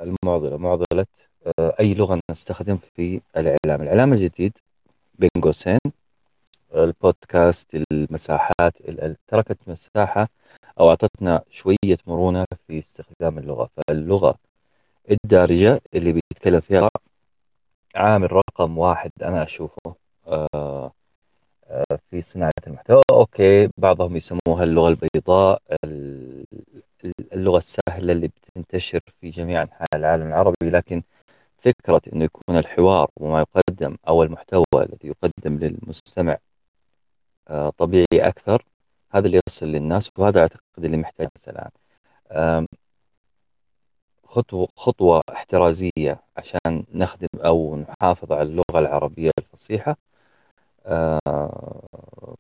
المعضلة 0.01 0.57
معضلة 0.57 1.07
آه، 1.59 1.75
أي 1.81 1.95
لغة 1.95 2.21
نستخدم 2.31 2.77
في 2.77 3.21
الإعلام. 3.37 3.83
الإعلام 3.83 4.13
الجديد 4.13 4.59
بين 5.19 5.31
قوسين 5.43 5.79
البودكاست 6.75 7.75
المساحات 7.93 8.75
تركت 9.29 9.59
مساحة 9.67 10.29
أو 10.81 10.91
أعطتنا 10.91 11.43
شوية 11.51 11.99
مرونة 12.07 12.45
في 12.67 12.79
استخدام 12.79 13.39
اللغة. 13.39 13.71
فاللغة 13.77 14.35
الدارجة 15.11 15.81
اللي 15.95 16.13
بيتكلم 16.13 16.61
فيها 16.61 16.91
عامل 17.95 18.33
رقم 18.33 18.79
واحد 18.79 19.11
أنا 19.23 19.43
أشوفه 19.45 19.95
آه، 20.27 20.93
آه، 21.71 21.99
في 22.11 22.23
صناعة 22.23 22.53
المحتوى. 22.67 23.03
أوكي 23.11 23.69
بعضهم 23.79 24.17
يسموها 24.17 24.65
اللغة 24.65 24.89
البيضاء 24.89 25.63
اللغة 27.33 27.59
السهلة 27.59 28.13
اللي 28.13 28.29
بتنتشر 28.29 29.01
في 29.21 29.31
جميع 29.31 29.63
أنحاء 29.63 29.89
العالم 29.95 30.27
العربي 30.27 30.71
لكن 30.71 31.03
فكرة 31.67 32.03
أنه 32.13 32.25
يكون 32.25 32.57
الحوار 32.59 33.11
وما 33.17 33.41
يقدم 33.41 33.97
أو 34.09 34.23
المحتوى 34.23 34.65
الذي 34.75 35.09
يقدم 35.09 35.59
للمستمع 35.59 36.39
آه، 37.49 37.71
طبيعي 37.79 38.05
أكثر 38.15 38.65
هذا 39.11 39.27
اللي 39.27 39.41
يصل 39.49 39.67
للناس 39.67 40.11
وهذا 40.19 40.41
أعتقد 40.41 40.85
اللي 40.85 40.97
محتاج 40.97 41.29
الآن. 41.49 41.71
خطوة 44.25 44.69
خطوة 44.77 45.21
احترازية 45.33 46.21
عشان 46.37 46.85
نخدم 46.95 47.29
أو 47.37 47.77
نحافظ 47.77 48.33
على 48.33 48.43
اللغة 48.43 48.79
العربية 48.79 49.31
الفصيحة 49.39 49.97
آه، 50.87 51.21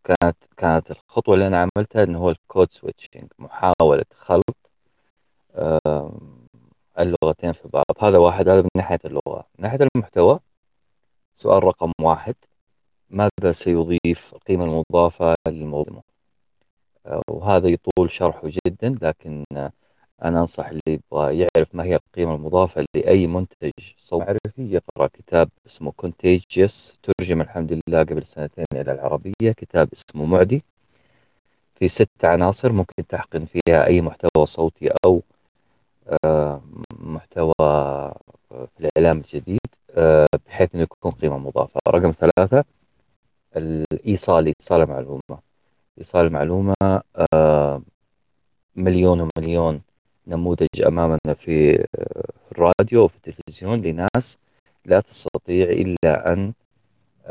كانت 0.04 0.36
كانت 0.56 0.90
الخطوة 0.90 1.34
اللي 1.34 1.46
أنا 1.46 1.68
عملتها 1.76 2.02
إنه 2.04 2.18
هو 2.18 2.30
الكود 2.30 2.68
سويتشنج 2.72 3.28
محاولة 3.38 4.04
خلط 4.14 4.56
اللغتين 6.98 7.52
في 7.52 7.68
بعض. 7.68 7.84
هذا 8.00 8.18
واحد 8.18 8.48
هذا 8.48 8.62
من 8.62 8.68
ناحية 8.76 8.98
اللغة. 9.04 9.46
من 9.58 9.62
ناحية 9.64 9.78
المحتوى 9.96 10.40
سؤال 11.34 11.64
رقم 11.64 11.92
واحد 12.00 12.34
ماذا 13.10 13.52
سيضيف 13.52 14.34
القيمة 14.34 14.64
المضافة 14.64 15.34
للموضوع؟ 15.48 16.02
آه، 17.06 17.22
وهذا 17.30 17.68
يطول 17.68 18.10
شرحه 18.10 18.48
جدا 18.66 18.98
لكن 19.02 19.44
أنا 20.24 20.40
أنصح 20.40 20.66
اللي 20.68 20.80
يبغى 20.88 21.38
يعرف 21.38 21.74
ما 21.74 21.84
هي 21.84 21.94
القيمة 21.96 22.34
المضافة 22.34 22.84
لأي 22.96 23.26
منتج 23.26 23.70
صوت 23.98 24.22
معرفي 24.22 24.72
يقرأ 24.72 25.06
كتاب 25.06 25.48
اسمه 25.66 25.92
كونتيجيوس 25.92 26.98
ترجم 27.02 27.40
الحمد 27.40 27.72
لله 27.88 28.00
قبل 28.00 28.26
سنتين 28.26 28.64
إلى 28.74 28.92
العربية. 28.92 29.52
كتاب 29.56 29.88
اسمه 29.92 30.24
معدي. 30.24 30.62
في 31.74 31.88
ست 31.88 32.24
عناصر 32.24 32.72
ممكن 32.72 33.06
تحقن 33.08 33.44
فيها 33.44 33.86
أي 33.86 34.00
محتوى 34.00 34.46
صوتي 34.46 34.90
أو 35.06 35.22
محتوى 36.98 37.54
في 38.50 38.80
الإعلام 38.80 39.18
الجديد 39.18 39.60
آه، 39.90 40.26
بحيث 40.46 40.74
أنه 40.74 40.82
يكون 40.82 41.12
قيمة 41.12 41.38
مضافة. 41.38 41.80
رقم 41.88 42.10
ثلاثة 42.10 42.64
الإيصال 43.56 44.46
إيصال 44.60 44.80
المعلومة. 44.82 45.38
إيصال 45.98 46.26
المعلومة 46.26 46.74
آه، 47.34 47.82
مليون 48.76 49.20
ومليون 49.20 49.82
نموذج 50.26 50.82
أمامنا 50.86 51.34
في 51.34 51.84
الراديو 52.52 53.04
وفي 53.04 53.16
التلفزيون 53.16 53.82
لناس 53.82 54.38
لا 54.84 55.00
تستطيع 55.00 55.70
إلا 55.70 56.32
أن 56.32 56.52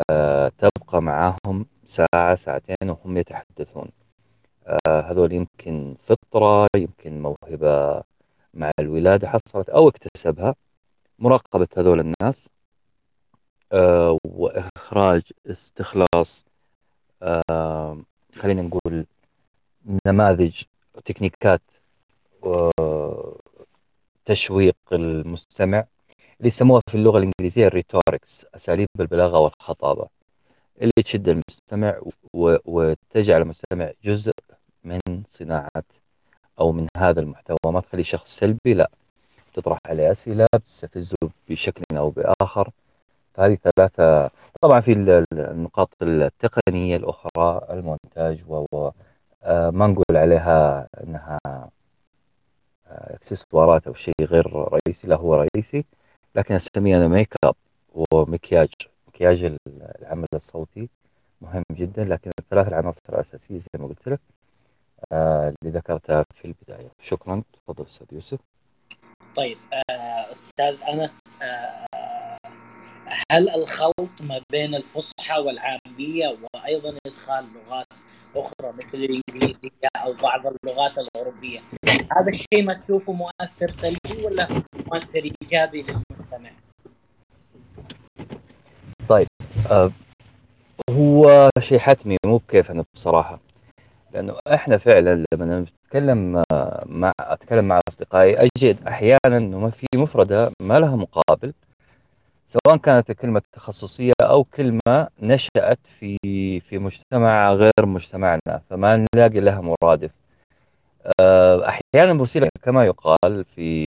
آه، 0.10 0.51
تبقى 0.58 1.01
معهم 1.01 1.65
ساعة 1.86 2.36
ساعتين 2.36 2.89
وهم 2.89 3.17
يتحدثون. 3.17 3.88
آه، 4.88 5.01
هذول 5.01 5.34
يمكن 5.34 5.96
فطرة 6.07 6.68
يمكن 6.77 7.22
موهبة 7.22 8.03
مع 8.55 8.72
الولادة 8.79 9.27
حصلت 9.29 9.70
أو 9.70 9.89
اكتسبها 9.89 10.55
مراقبة 11.20 11.68
هذول 11.77 12.00
الناس 12.00 12.50
آه، 13.72 14.18
وإخراج 14.27 15.22
استخلاص 15.48 16.46
خلينا 18.35 18.61
نقول 18.61 19.05
نماذج 20.07 20.61
تكنيكات 21.05 21.61
تشويق 24.25 24.75
المستمع 24.91 25.85
اللي 26.37 26.48
يسموها 26.48 26.81
في 26.89 26.96
اللغة 26.96 27.18
الإنجليزية 27.18 27.68
ال 27.68 27.75
rhetorics 27.75 28.46
أساليب 28.55 28.87
البلاغة 29.00 29.39
والخطابة 29.39 30.07
اللي 30.81 30.91
تشد 31.05 31.29
المستمع 31.29 32.01
وتجعل 32.65 33.41
المستمع 33.41 33.91
جزء 34.03 34.31
من 34.83 35.00
صناعة 35.29 35.83
أو 36.59 36.72
من 36.72 36.87
هذا 36.98 37.20
المحتوى 37.22 37.57
ما 37.65 37.79
تخلي 37.81 38.03
شخص 38.03 38.39
سلبي 38.39 38.74
لا. 38.74 38.89
تطرح 39.53 39.77
عليه 39.85 40.11
أسئلة 40.11 40.46
بتستفزه 40.55 41.15
بشكل 41.50 41.83
أو 41.98 42.09
بآخر. 42.09 42.70
فهذه 43.33 43.57
ثلاثة 43.63 44.31
طبعا 44.61 44.81
في 44.81 44.94
النقاط 45.31 45.89
التقنية 46.01 46.98
الأخرى 46.98 47.61
المونتاج 47.70 48.44
و 48.48 48.89
آه، 49.44 49.70
ما 49.70 49.87
نقول 49.87 50.18
عليها 50.18 50.87
إنها 51.03 51.39
إكسسوارات 52.87 53.87
أو 53.87 53.94
شيء 53.94 54.13
غير 54.22 54.53
رئيسي 54.55 55.07
لا 55.07 55.15
هو 55.15 55.35
رئيسي 55.35 55.85
لكن 56.35 56.55
أسميه 56.55 56.98
أنا 56.98 57.07
make 57.07 57.33
up 57.44 57.55
ومكياج 58.13 58.70
مكياج 59.07 59.57
العمل 60.01 60.27
الصوتي 60.33 60.89
مهم 61.41 61.63
جدا 61.72 62.03
لكن 62.03 62.31
الثلاث 62.39 62.68
العناصر 62.68 63.01
الأساسية 63.09 63.59
زي 63.59 63.68
ما 63.79 63.87
قلت 63.87 64.07
لك 64.07 64.20
آه 64.20 64.34
اللي 65.13 65.72
ذكرتها 65.72 66.25
في 66.35 66.46
البداية. 66.46 66.89
شكرا. 67.01 67.44
تفضل 67.53 67.85
أستاذ 67.85 68.07
يوسف. 68.11 68.39
طيب 69.35 69.57
آه 69.74 70.31
أستاذ 70.31 70.77
أنس 70.89 71.20
آه 71.44 72.37
هل 73.31 73.50
الخلط 73.50 74.09
ما 74.20 74.41
بين 74.51 74.75
الفصحى 74.75 75.39
والعامية 75.39 76.37
وأيضا 76.53 76.98
إدخال 77.07 77.46
لغات 77.53 77.85
أخرى 78.35 78.74
مثل 78.74 78.98
الإنجليزية 78.98 79.70
أو 79.96 80.13
بعض 80.13 80.41
اللغات 80.48 80.98
الاوروبيه 80.98 81.59
هذا 82.18 82.29
الشيء 82.29 82.63
ما 82.63 82.74
تشوفه 82.74 83.13
مؤثر 83.13 83.72
سلبي 83.72 84.25
ولا 84.25 84.48
مؤثر 84.87 85.31
إيجابي 85.41 85.81
للمستمع؟ 85.81 86.51
طيب 89.09 89.27
آه 89.72 89.91
هو 90.89 91.50
شيء 91.59 91.79
حتمي 91.79 92.18
مو 92.25 92.37
بكيفنا 92.37 92.85
بصراحة. 92.96 93.45
لأنه 94.15 94.35
إحنا 94.53 94.77
فعلا 94.77 95.25
لما 95.33 95.65
نتكلم 95.85 96.43
مع 96.85 97.11
أتكلم 97.19 97.65
مع 97.67 97.79
أصدقائي 97.89 98.37
أجد 98.37 98.77
أحيانا 98.87 99.37
إنه 99.37 99.59
ما 99.59 99.69
في 99.69 99.85
مفردة 99.95 100.51
ما 100.61 100.79
لها 100.79 100.95
مقابل 100.95 101.53
سواء 102.47 102.77
كانت 102.77 103.09
الكلمة 103.09 103.41
تخصصية 103.53 104.13
أو 104.21 104.43
كلمة 104.43 105.07
نشأت 105.21 105.79
في 105.99 106.17
في 106.59 106.77
مجتمع 106.77 107.53
غير 107.53 107.85
مجتمعنا 107.85 108.61
فما 108.69 109.05
نلاقي 109.15 109.39
لها 109.39 109.61
مرادف. 109.61 110.11
آه، 111.21 111.67
أحيانا 111.69 112.13
بوسيلة 112.13 112.49
كما 112.63 112.85
يقال 112.85 113.45
في 113.55 113.85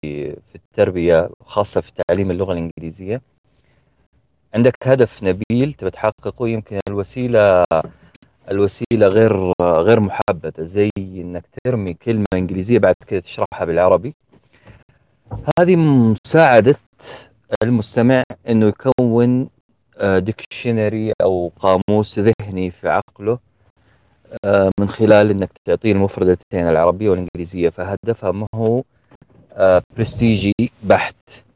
في 0.51 0.55
التربية 0.55 1.29
خاصة 1.45 1.81
في 1.81 1.91
تعليم 2.07 2.31
اللغة 2.31 2.53
الإنجليزية 2.53 3.21
عندك 4.53 4.87
هدف 4.87 5.23
نبيل 5.23 5.73
تبي 5.73 5.89
تحققه 5.91 6.47
يمكن 6.47 6.79
الوسيلة 6.89 7.63
الوسيلة 8.51 9.07
غير 9.07 9.53
غير 9.62 9.99
محبذة 9.99 10.63
زي 10.63 10.89
إنك 10.97 11.45
ترمي 11.63 11.93
كلمة 11.93 12.25
إنجليزية 12.33 12.79
بعد 12.79 12.95
كده 13.07 13.19
تشرحها 13.19 13.65
بالعربي. 13.65 14.15
هذه 15.60 15.75
مساعدة 15.75 16.75
المستمع 17.63 18.23
إنه 18.49 18.67
يكون 18.67 19.49
ديكشنري 20.01 21.10
آه، 21.10 21.13
أو 21.23 21.51
قاموس 21.60 22.19
ذهني 22.19 22.71
في 22.71 22.89
عقله 22.89 23.39
آه، 24.45 24.71
من 24.79 24.89
خلال 24.89 25.31
إنك 25.31 25.49
تعطيه 25.65 25.91
المفردتين 25.91 26.69
العربية 26.69 27.10
والإنجليزية. 27.10 27.69
فهدفها 27.69 28.31
ما 28.31 28.47
هو 28.55 28.83
برستيجي 29.97 30.53
آه، 30.60 30.67
بحت 30.83 31.15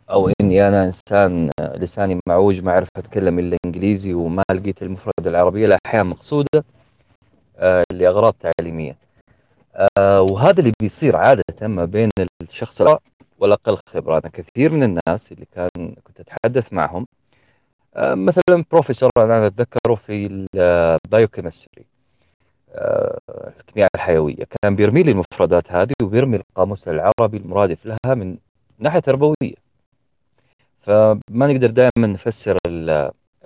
أو 0.10 0.32
إني 0.42 0.68
أنا 0.68 0.86
إنسان 0.86 1.50
لساني 1.62 2.20
معوج 2.28 2.62
ما 2.62 2.72
أعرف 2.72 2.88
أتكلم 2.98 3.40
إلا 3.40 3.58
إنجليزي 3.66 4.14
وما 4.14 4.44
لقيت 4.52 4.84
المفردة 4.84 5.30
العربية. 5.30 5.68
لا 5.68 5.78
أحيانا 5.86 6.10
مقصودة 6.10 6.64
لأغراض 7.94 8.34
تعليمية. 8.34 8.96
وهذا 10.00 10.60
اللي 10.60 10.72
بيصير 10.82 11.16
عادة 11.16 11.68
ما 11.68 11.86
بين 11.86 12.10
الشخص 12.42 12.82
والأقل 13.40 13.78
خبرة. 13.86 14.14
أنا 14.18 14.30
كثير 14.34 14.72
من 14.72 14.84
الناس 14.84 15.32
اللي 15.32 15.46
كان 15.56 15.96
كنت 16.04 16.20
أتحدث 16.20 16.74
معهم 16.74 17.08
آه، 17.96 18.14
مثلا 18.14 18.66
بروفيسور 18.72 19.10
أنا 19.18 19.48
أتذكره 19.48 19.96
في 19.96 20.48
ال 20.56 20.66
biochemistry 20.66 21.86
آه، 22.74 23.20
الكيمياء 23.60 23.90
الحيوية. 23.96 24.48
كان 24.62 24.76
بيرمي 24.76 25.04
لي 25.04 25.12
المفردات 25.12 25.72
هذه 25.72 25.94
وبيرمي 26.04 26.38
القاموس 26.38 26.88
العربي 26.88 27.38
المرادف 27.38 27.86
لها 27.86 28.16
من 28.16 28.38
ناحية 28.80 29.00
تربوية. 29.00 29.56
فما 30.82 31.48
نقدر 31.48 31.70
دائما 31.70 32.08
نفسر 32.08 32.58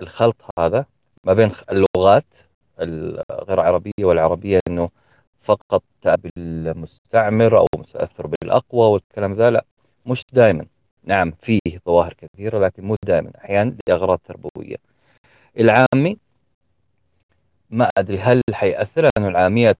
الخلط 0.02 0.36
هذا 0.58 0.84
ما 1.24 1.32
بين 1.32 1.52
اللغات 1.70 2.24
الغير 2.80 3.60
عربية 3.60 4.04
والعربية 4.04 4.60
إنه 4.68 4.90
فقط 5.42 5.82
بالمستعمر 6.04 7.58
أو 7.58 7.66
متأثر 7.78 8.26
بالأقوى 8.26 8.90
والكلام 8.90 9.34
ذا 9.34 9.50
لا 9.50 9.64
مش 10.06 10.24
دائما 10.32 10.66
نعم 11.04 11.32
فيه 11.42 11.60
ظواهر 11.86 12.12
كثيرة 12.12 12.58
لكن 12.58 12.84
مو 12.84 12.96
دائما 13.06 13.30
أحيانا 13.38 13.76
لأغراض 13.88 14.18
تربوية. 14.18 14.76
العامي 15.58 16.16
ما 17.70 17.88
أدري 17.98 18.18
هل 18.18 18.42
حيأثر 18.52 19.02
لأنه 19.02 19.28
العامية 19.28 19.76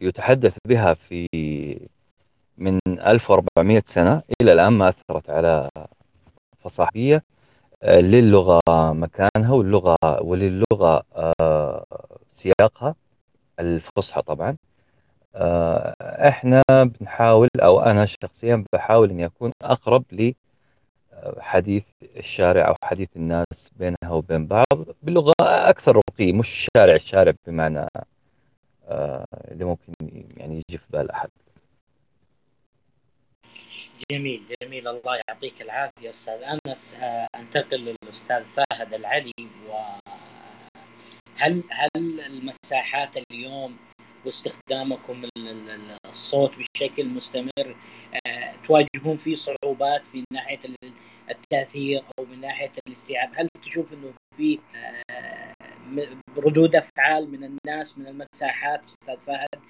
يتحدث 0.00 0.56
بها 0.68 0.94
في 0.94 1.28
من 2.58 2.78
1400 2.86 3.82
سنة 3.86 4.22
إلى 4.42 4.52
الآن 4.52 4.72
ما 4.72 4.88
أثرت 4.88 5.30
على 5.30 5.68
فصاحية 6.60 7.22
آه، 7.82 8.00
للغة 8.00 8.60
مكانها 8.92 9.52
واللغة 9.52 9.96
وللغة 10.22 11.02
آه، 11.40 11.84
سياقها 12.36 12.94
الفصحى 13.60 14.22
طبعا. 14.22 14.56
آه، 15.34 15.94
إحنا 16.28 16.62
بنحاول 16.70 17.48
أو 17.62 17.80
أنا 17.80 18.06
شخصيا 18.06 18.64
بحاول 18.72 19.10
إني 19.10 19.26
أكون 19.26 19.52
أقرب 19.62 20.04
لحديث 20.12 21.84
الشارع 22.16 22.68
أو 22.68 22.74
حديث 22.84 23.08
الناس 23.16 23.70
بينها 23.76 24.10
وبين 24.10 24.46
بعض 24.46 24.86
بلغة 25.02 25.32
أكثر 25.40 25.96
رقي 25.96 26.32
مش 26.32 26.68
شارع 26.76 26.94
الشارع 26.94 27.32
بمعنى 27.46 27.86
اللي 29.50 29.64
ممكن 29.64 29.92
يعني 30.36 30.62
يجي 30.68 30.78
في 30.78 30.86
بال 30.90 31.10
أحد. 31.10 31.28
جميل 34.10 34.42
جميل. 34.62 34.88
الله 34.88 35.20
يعطيك 35.28 35.62
العافية 35.62 36.10
أستاذ 36.10 36.42
أنس. 36.42 36.94
آه، 36.94 37.28
أنتقل 37.34 37.76
للأستاذ 37.76 38.44
فهد 38.56 38.94
العلي 38.94 39.32
وهل 39.68 40.25
هل 41.38 41.62
المساحات 41.96 43.10
اليوم 43.30 43.76
واستخدامكم 44.24 45.22
الصوت 46.06 46.52
بشكل 46.58 47.06
مستمر 47.06 47.76
آه، 48.26 48.54
تواجهون 48.66 49.16
فيه 49.16 49.36
صعوبات 49.36 50.02
في 50.12 50.24
ناحية 50.32 50.60
التأثير 51.30 52.02
أو 52.18 52.24
من 52.24 52.40
ناحية 52.40 52.72
الاستيعاب؟ 52.88 53.30
هل 53.34 53.48
تشوف 53.62 53.92
إنه 53.92 54.12
في 54.36 54.58
آه، 55.10 55.52
ردود 56.36 56.76
أفعال 56.76 57.30
من 57.30 57.44
الناس 57.44 57.98
من 57.98 58.06
المساحات 58.06 58.82
أستاذ 58.84 59.16
فهد 59.26 59.60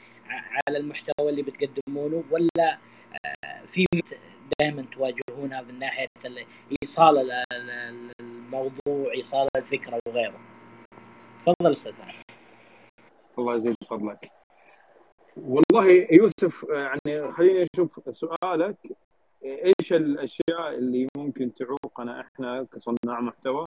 على 0.68 0.78
المحتوى 0.78 1.30
اللي 1.30 1.42
بتقدمونه؟ 1.42 2.24
ولا 2.30 2.78
في 3.66 3.84
دائما 4.60 4.84
تواجهونها 4.92 5.62
من 5.62 5.78
ناحية 5.78 6.08
إيصال 6.82 7.44
الموضوع 8.20 9.12
إيصال 9.14 9.48
الفكرة 9.56 9.98
وغيره؟ 10.08 10.55
تفضل 11.46 11.72
أستاذ. 11.72 11.92
الله 13.38 13.54
يزيد 13.54 13.76
فضلك. 13.90 14.30
والله 15.36 16.06
يوسف 16.10 16.64
يعني 16.68 17.30
خليني 17.30 17.66
أشوف 17.74 18.00
سؤالك. 18.10 18.76
إيش 19.44 19.92
الأشياء 19.92 20.74
اللي 20.78 21.08
ممكن 21.16 21.54
تعوقنا 21.54 22.20
إحنا 22.20 22.66
كصناع 22.72 23.20
محتوى 23.20 23.66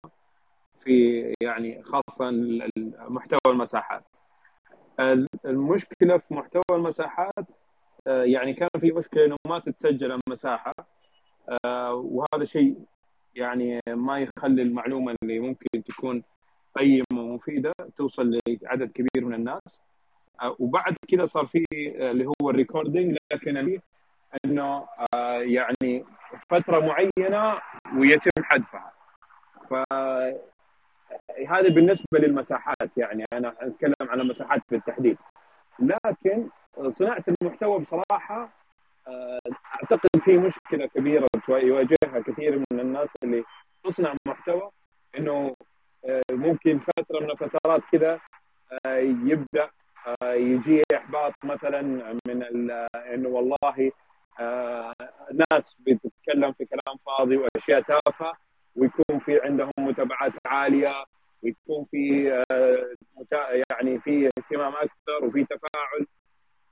في 0.80 1.22
يعني 1.40 1.82
خاصة 1.82 2.30
محتوى 2.98 3.40
المساحات؟ 3.46 4.04
المشكلة 5.44 6.18
في 6.18 6.34
محتوى 6.34 6.62
المساحات 6.72 7.46
آه، 8.06 8.22
يعني 8.22 8.54
كان 8.54 8.68
في 8.78 8.92
مشكلة 8.92 9.24
إنه 9.24 9.36
ما 9.46 9.58
تتسجل 9.58 10.18
المساحة 10.26 10.72
آه، 11.64 11.94
وهذا 11.94 12.44
شيء 12.44 12.76
يعني 13.34 13.80
ما 13.88 14.18
يخلي 14.18 14.62
المعلومة 14.62 15.14
اللي 15.22 15.38
ممكن 15.38 15.82
تكون 15.84 16.22
قيمه 16.78 17.22
ومفيدة 17.22 17.72
توصل 17.96 18.38
لعدد 18.48 18.90
كبير 18.90 19.24
من 19.24 19.34
الناس. 19.34 19.82
آه، 20.42 20.56
وبعد 20.58 20.96
كذا 21.08 21.24
صار 21.24 21.46
في 21.46 21.64
اللي 22.10 22.26
هو 22.26 22.50
الريكوردينج 22.50 23.16
لكن 23.32 23.80
إنه 24.44 24.88
يعني 25.40 26.04
فترة 26.50 26.80
معينة 26.80 27.60
ويتم 27.98 28.42
حذفها. 28.42 28.92
ف 29.70 29.74
هذا 31.48 31.68
بالنسبة 31.68 32.18
للمساحات 32.18 32.90
يعني 32.96 33.24
أنا 33.32 33.54
أتكلم 33.60 33.94
عن 34.00 34.20
المساحات 34.20 34.62
بالتحديد. 34.70 35.18
لكن 35.78 36.48
صناعة 36.88 37.24
المحتوى 37.28 37.78
بصراحة 37.78 38.50
آه، 39.08 39.40
أعتقد 39.74 40.20
في 40.20 40.38
مشكلة 40.38 40.86
كبيرة 40.86 41.26
يواجهها 41.48 42.20
كثير 42.26 42.58
من 42.58 42.80
الناس 42.80 43.08
اللي 43.22 43.44
تصنع 43.84 44.14
محتوى 44.26 44.70
إنه 45.18 45.32
آه، 45.32 45.54
ممكن 46.30 46.78
فترة 46.78 47.20
من 47.20 47.30
الفترات 47.30 47.82
كذا 47.92 48.20
آه، 48.86 48.96
يبدأ 48.98 49.70
يجي 50.22 50.82
إحباط 50.94 51.32
مثلا 51.44 51.82
من 52.28 52.70
إنه 52.94 53.28
والله 53.28 53.92
ناس 55.52 55.74
بتتكلم 55.78 56.52
في 56.52 56.64
كلام 56.64 56.96
فاضي 57.06 57.36
وأشياء 57.36 57.80
تافهة 57.80 58.32
ويكون 58.76 59.18
في 59.18 59.40
عندهم 59.40 59.72
متابعات 59.78 60.32
عالية 60.46 61.04
ويكون 61.42 61.84
في 61.90 62.24
يعني 63.70 63.98
في 63.98 64.26
اهتمام 64.38 64.72
أكثر 64.72 65.24
وفي 65.24 65.44
تفاعل. 65.44 66.06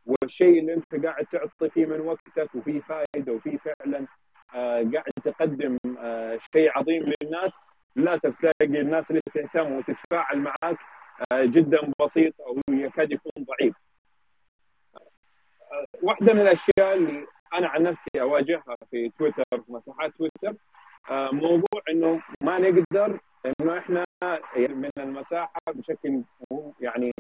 والشيء 0.07 0.61
اللي 0.61 0.75
أنت 0.75 1.05
قاعد 1.07 1.27
تعطي 1.27 1.71
فيه 1.71 1.87
من 1.87 2.01
وقتك 2.01 2.55
وفي 2.55 2.81
فائده 2.81 3.33
وفي 3.33 3.59
فعلا 3.59 4.07
آه، 4.55 4.91
قاعد 4.95 5.13
تقدم 5.25 5.79
آه، 5.99 6.39
شيء 6.53 6.71
عظيم 6.79 7.13
للناس 7.23 7.61
للأسف 7.97 8.35
تلاقي 8.41 8.81
الناس 8.81 9.11
اللي 9.11 9.23
تهتم 9.35 9.73
وتتفاعل 9.73 10.39
معك 10.39 10.79
آه، 11.33 11.45
جدا 11.45 11.79
بسيط 12.01 12.35
أو 12.41 12.61
يكاد 12.71 13.13
يكون 13.13 13.33
ضعيف. 13.45 13.75
واحدة 16.03 16.33
من 16.33 16.41
الأشياء 16.41 16.95
اللي 16.95 17.27
أنا 17.55 17.69
عن 17.69 17.83
نفسي 17.83 18.21
أواجهها 18.21 18.77
في 18.91 19.11
تويتر 19.19 19.45
في 19.51 19.73
مساحات 19.73 20.13
تويتر 20.13 20.55
موضوع 21.33 21.83
إنه 21.91 22.21
ما 22.43 22.59
نقدر 22.59 23.21
إنه 23.47 23.79
إحنا 23.79 24.05
من 24.57 24.91
المساحة 24.99 25.61
بشكل 25.75 26.23
يعني 26.81 27.13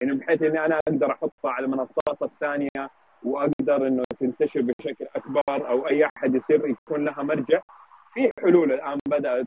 يعني 0.00 0.14
بحيث 0.14 0.42
إني 0.42 0.64
أنا 0.64 0.80
أقدر 0.88 1.12
أحطها 1.12 1.50
على 1.50 1.66
المنصات 1.66 2.22
الثانية 2.22 2.90
وأقدر 3.22 3.86
إنه 3.86 4.02
تنتشر 4.20 4.60
بشكل 4.60 5.06
أكبر 5.16 5.42
أو 5.48 5.88
أي 5.88 6.08
أحد 6.16 6.34
يصير 6.34 6.66
يكون 6.66 7.04
لها 7.04 7.22
مرجع 7.22 7.60
في 8.14 8.30
حلول 8.42 8.72
الآن 8.72 8.98
بدأت 9.08 9.46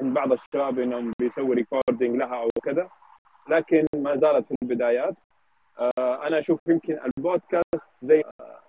عند 0.00 0.14
بعض 0.14 0.32
الشباب 0.32 0.78
إنهم 0.78 1.12
بيسوي 1.18 1.54
recording 1.54 2.16
لها 2.16 2.36
أو 2.42 2.48
كذا 2.64 2.88
لكن 3.48 3.86
ما 3.94 4.16
زالت 4.16 4.46
في 4.46 4.54
البدايات. 4.62 5.14
آه، 5.78 6.26
أنا 6.26 6.38
أشوف 6.38 6.60
يمكن 6.66 6.98
البودكاست 7.06 7.88
زي 8.02 8.22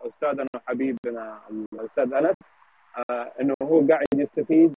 أستاذنا 0.08 0.48
وحبيبنا 0.56 1.40
الأستاذ 1.74 2.14
أنس 2.14 2.36
آه، 3.10 3.32
إنه 3.42 3.54
هو 3.64 3.88
قاعد 3.88 4.06
يستفيد 4.16 4.74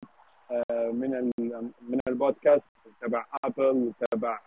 من 0.72 1.32
من 1.82 2.00
البودكاست 2.08 2.64
تبع 3.02 3.26
Apple 3.46 3.94
وتبع 4.02 4.40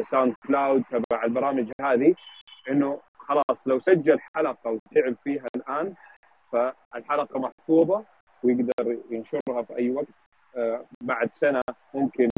SoundCloud 0.00 0.82
تبع 0.90 1.24
البرامج 1.24 1.70
هذه 1.80 2.14
إنه 2.70 3.00
خلاص 3.18 3.68
لو 3.68 3.78
سجل 3.78 4.18
حلقة 4.34 4.70
وتعب 4.70 5.16
فيها 5.24 5.46
الآن 5.56 5.94
فالحلقة 6.52 7.38
محفوظة 7.40 8.04
ويقدر 8.42 8.98
ينشرها 9.10 9.62
في 9.62 9.76
أي 9.76 9.90
وقت. 9.90 10.06
آه، 10.06 10.31
بعد 11.00 11.34
سنة 11.34 11.62
ممكن 11.94 12.28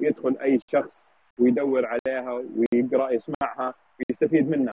يدخل 0.00 0.36
أي 0.42 0.58
شخص 0.70 1.04
ويدور 1.38 1.86
عليها 1.86 2.32
ويقرأ 2.32 3.10
يسمعها 3.10 3.74
ويستفيد 3.98 4.48
منها. 4.50 4.72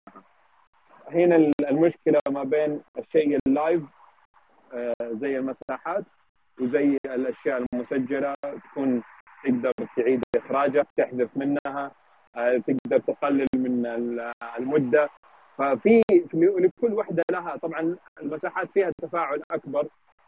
هنا 1.12 1.52
المشكلة 1.70 2.20
ما 2.30 2.44
بين 2.44 2.82
الشيء 2.98 3.40
ال 3.48 3.55
live 3.55 3.84
آه، 4.74 4.94
زي 5.02 5.38
المساحات 5.38 6.04
وزي 6.62 6.98
الأشياء 7.06 7.66
المسجلة 7.74 8.34
تكون 8.44 9.04
تقدر 9.44 9.72
تعيد 9.98 10.24
إخراجها 10.36 10.86
تحذف 10.98 11.38
منها 11.38 11.92
آه، 12.36 12.58
تقدر 12.58 13.00
تقلل 13.00 13.48
من 13.56 13.86
المدة. 14.58 15.10
ففي 15.58 16.02
لكل 16.34 16.94
وحدة 16.94 17.24
لها 17.32 17.56
طبعا 17.56 17.96
المساحات 18.22 18.72
فيها 18.72 18.92
تفاعل 19.02 19.42
أكبر 19.52 19.88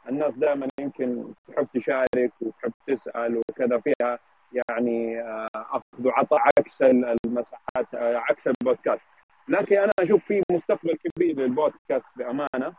الناس 0.09 0.37
دائما 0.37 0.67
يمكن 0.79 1.33
تحب 1.47 1.67
تشارك 1.73 2.31
وتحب 2.41 2.73
تسأل 2.85 3.37
وكذا 3.37 3.79
فيها 3.79 4.19
يعني 4.53 5.21
آه، 5.21 5.47
أخذ 5.55 5.81
وعطاء 6.05 6.39
عكس 6.59 6.81
المساحات 6.81 7.95
آه، 7.95 8.17
عكس 8.17 8.47
البودكاست. 8.47 9.03
لكن 9.47 9.77
أنا 9.77 9.91
أشوف 9.99 10.25
في 10.25 10.41
مستقبل 10.51 10.97
كبير 10.97 11.35
للبودكاست 11.35 12.09
بأمانة. 12.15 12.73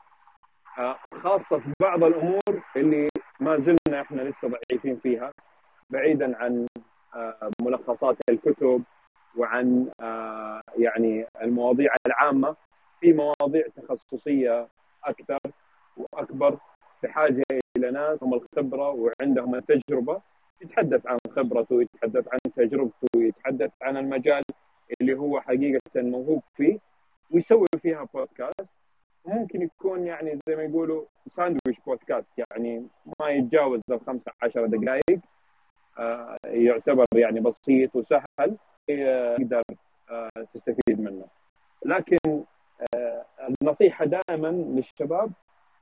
خاصة 1.14 1.58
في 1.58 1.72
بعض 1.80 2.04
الأمور 2.04 2.62
اللي 2.76 3.08
ما 3.40 3.56
زلنا 3.56 4.00
إحنا 4.00 4.22
لسه 4.22 4.48
ضعيفين 4.48 4.96
فيها 4.96 5.32
بعيدا 5.90 6.36
عن 6.36 6.66
ملخصات 7.62 8.16
الكتب 8.30 8.82
وعن 9.36 9.90
آه، 10.00 10.62
يعني 10.78 11.26
المواضيع 11.42 11.94
العامة. 12.06 12.56
في 13.00 13.12
مواضيع 13.12 13.66
تخصصية 13.76 14.68
أكثر 15.04 15.38
وأكبر. 15.96 16.58
بحاجه 17.04 17.42
إلى 17.76 17.90
ناس 17.90 18.24
هم 18.24 18.34
الخبرة 18.34 18.88
وعندهم 18.90 19.54
التجربة 19.54 20.20
يتحدث 20.62 21.06
عن 21.06 21.18
خبرته 21.30 21.82
يتحدث 21.82 22.28
عن 22.32 22.38
تجربته 22.54 23.08
يتحدث 23.16 23.70
عن 23.82 23.96
المجال 23.96 24.42
اللي 25.00 25.14
هو 25.14 25.40
حقيقة 25.40 25.80
موهوب 25.96 26.42
فيه 26.52 26.78
ويسوي 27.30 27.66
فيها 27.82 28.08
بودكاست 28.14 28.68
ممكن 29.26 29.62
يكون 29.62 30.06
يعني 30.06 30.38
زي 30.48 30.56
ما 30.56 30.62
يقولوا 30.62 31.04
ساندويتش 31.26 31.80
بودكاست 31.86 32.26
يعني 32.38 32.86
ما 33.20 33.30
يتجاوز 33.30 33.80
ال 33.90 34.00
15 34.06 34.66
دقائق. 34.66 35.20
آه، 35.98 36.38
يعتبر 36.44 37.06
يعني 37.14 37.40
بسيط 37.40 37.96
وسهل 37.96 38.56
تقدر 38.88 39.62
آه، 40.10 40.30
تستفيد 40.50 41.00
منه. 41.00 41.26
لكن 41.84 42.44
آه، 42.94 43.24
النصيحة 43.48 44.04
دائما 44.04 44.48
للشباب 44.48 45.32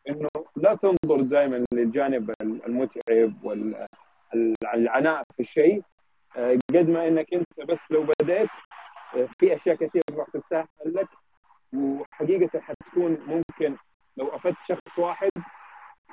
إنه 0.09 0.29
لا 0.57 0.75
تنظر 0.75 1.21
دائما 1.31 1.65
للجانب 1.73 2.33
المتعب 2.41 3.35
والعناء 3.45 5.23
في 5.35 5.41
الشيء. 5.41 5.83
قد 6.75 6.89
ما 6.89 7.09
إنك 7.09 7.35
أنت 7.35 7.69
بس 7.69 7.91
لو 7.91 8.07
بديت 8.21 8.51
في 9.39 9.55
أشياء 9.55 9.77
كثير 9.77 10.03
راح 10.17 10.27
تتسهل 10.29 10.67
لك. 10.85 11.09
وحقيقة 11.73 12.61
حتكون 12.61 13.19
ممكن 13.27 13.77
لو 14.17 14.29
أفدت 14.29 14.57
شخص 14.69 14.99
واحد 14.99 15.31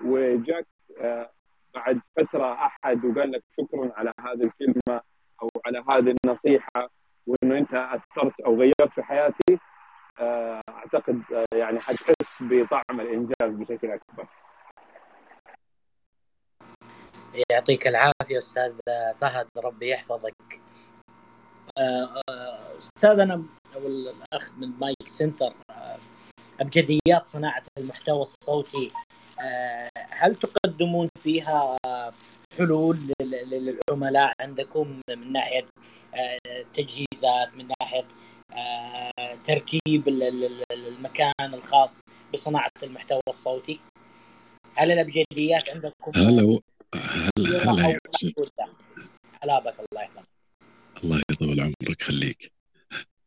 وجاك 0.05 0.65
آه، 1.01 1.29
بعد 1.73 1.99
فترة 2.15 2.53
أحد 2.53 3.05
وقال 3.05 3.31
لك 3.31 3.43
شكرا 3.57 3.91
على 3.95 4.13
هذه 4.19 4.43
الكلمة 4.43 5.01
أو 5.41 5.49
على 5.65 5.83
هذه 5.89 6.15
النصيحة 6.25 6.89
وإنه 7.27 7.57
أنت 7.57 7.73
أثرت 7.73 8.39
أو 8.39 8.55
غيرت 8.55 8.89
في 8.89 9.03
حياتي 9.03 9.53
آه، 9.53 9.59
أعتقد 10.19 11.21
آه، 11.33 11.57
يعني 11.57 11.79
حتحس 11.79 12.37
بطعم 12.41 13.01
الإنجاز 13.01 13.53
بشكل 13.53 13.91
أكبر. 13.91 14.27
يعطيك 17.51 17.87
العافية 17.87 18.37
أستاذ 18.37 18.73
فهد 19.15 19.47
ربي 19.57 19.89
يحفظك. 19.89 20.61
أستاذنا 22.77 23.43
أو 23.75 23.87
الأخ 23.87 24.53
من 24.57 24.69
مايك 24.81 25.07
سنتر 25.07 25.53
ابجديات 26.59 27.27
صناعة 27.27 27.63
المحتوى 27.77 28.21
الصوتي 28.21 28.91
هل 30.09 30.35
تقدمون 30.35 31.09
فيها 31.19 31.77
حلول 32.57 32.97
للعملاء 33.21 34.33
عندكم 34.41 35.01
من 35.09 35.31
ناحية 35.31 35.65
تجهيزات 36.73 37.55
من 37.55 37.67
ناحية 37.81 38.05
ترتيب 39.47 40.07
المكان 40.71 41.33
الخاص 41.53 42.01
بصناعة 42.33 42.71
المحتوى 42.83 43.21
الصوتي؟ 43.27 43.79
هل 44.75 44.91
الابجديات 44.91 45.69
عندكم؟ 45.69 46.11
هلا 46.15 46.59
هلا 47.37 47.71
هلا 47.71 47.89
يا 47.89 47.99
هلا 49.43 49.59
بك 49.59 49.75
الله 49.91 50.01
يحفظك. 50.01 50.33
الله 51.03 51.21
يطول 51.31 51.61
عمرك 51.61 52.01
خليك. 52.01 52.51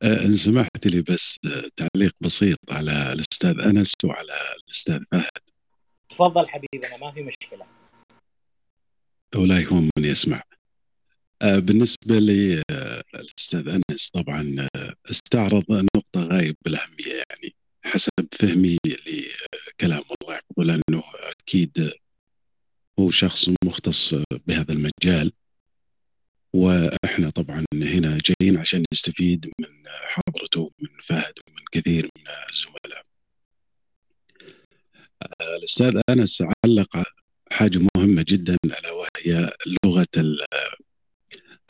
آه، 0.02 0.24
إن 0.24 0.32
سمحت 0.32 0.86
لي 0.86 1.02
بس 1.02 1.38
تعليق 1.76 2.14
بسيط 2.20 2.58
على 2.70 3.12
الأستاذ 3.12 3.60
أنس 3.60 3.92
وعلى 4.04 4.36
الأستاذ 4.64 5.00
فهد. 5.12 5.30
تفضل 6.08 6.48
حبيبنا 6.48 6.96
ما 6.96 7.12
في 7.12 7.22
مشكلة. 7.22 7.66
ولا 9.36 9.60
يهون 9.60 9.90
من 9.98 10.04
يسمع 10.04 10.36
آه، 10.36 10.51
بالنسبة 11.42 12.18
لي 12.18 12.62
آه، 12.70 13.02
الأستاذ 13.14 13.68
أنس 13.90 14.10
طبعا 14.10 14.68
استعرض 15.10 15.64
نقطة 15.96 16.24
غاية 16.24 16.54
بالأهمية 16.64 17.14
يعني 17.14 17.54
حسب 17.84 18.10
فهمي 18.32 18.78
لكلام 18.86 20.02
الله 20.22 20.34
يحفظه 20.34 20.64
لأنه 20.64 21.02
أكيد 21.40 21.92
هو 23.00 23.10
شخص 23.10 23.48
مختص 23.64 24.14
بهذا 24.46 24.72
المجال 24.72 25.32
وإحنا 26.52 27.30
طبعا 27.30 27.64
هنا 27.74 28.18
جايين 28.24 28.58
عشان 28.58 28.84
نستفيد 28.92 29.46
من 29.60 29.66
حضرته 29.88 30.60
ومن 30.60 31.00
فهد 31.04 31.32
ومن 31.48 31.62
كثير 31.72 32.04
من 32.16 32.24
الزملاء. 32.50 33.02
الأستاذ 35.58 36.00
أنس 36.08 36.42
علق 36.64 37.02
حاجة 37.50 37.80
مهمة 37.96 38.24
جدا 38.28 38.56
ألا 38.64 38.90
وهي 38.92 39.52
لغة 39.84 40.06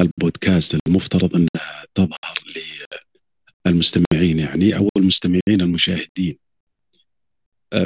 البودكاست 0.00 0.78
المفترض 0.86 1.36
انها 1.36 1.84
تظهر 1.94 2.38
للمستمعين 3.66 4.38
يعني 4.38 4.76
أو 4.76 4.88
المستمعين 4.96 5.40
المشاهدين. 5.60 6.38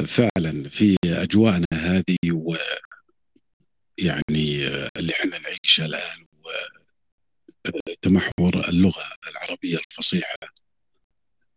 فعلا 0.05 0.69
في 0.69 0.97
أجواءنا 1.05 1.65
هذه 1.73 2.17
و 2.31 2.55
يعني 3.97 4.67
اللي 4.97 5.13
إحنا 5.13 5.37
نعيشها 5.39 5.85
الآن 5.85 6.25
تمحور 8.01 8.69
اللغة 8.69 9.03
العربية 9.31 9.77
الفصيحة 9.77 10.35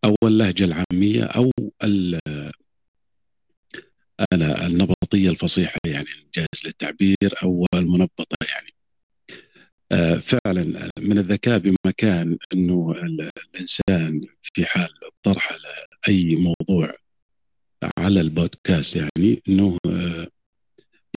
أو 0.04 0.16
اللهجة 0.24 0.64
العامية 0.64 1.24
أو 1.24 1.50
النبطية 4.66 5.30
الفصيحة 5.30 5.78
يعني 5.86 6.06
الجاهز 6.24 6.64
للتعبير 6.64 7.34
أو 7.42 7.66
المنبطة 7.74 8.36
يعني 8.48 8.74
فعلا 10.20 10.90
من 10.98 11.18
الذكاء 11.18 11.59
بمكان 11.59 12.38
أنه 12.53 12.92
الإنسان 12.92 14.26
في 14.42 14.64
حال 14.66 14.88
طرح 15.22 15.57
أي 16.09 16.37
موضوع 16.37 16.92
على 17.98 18.20
البودكاست 18.20 18.96
يعني 18.96 19.42
أنه 19.48 19.79
آه، 19.87 20.29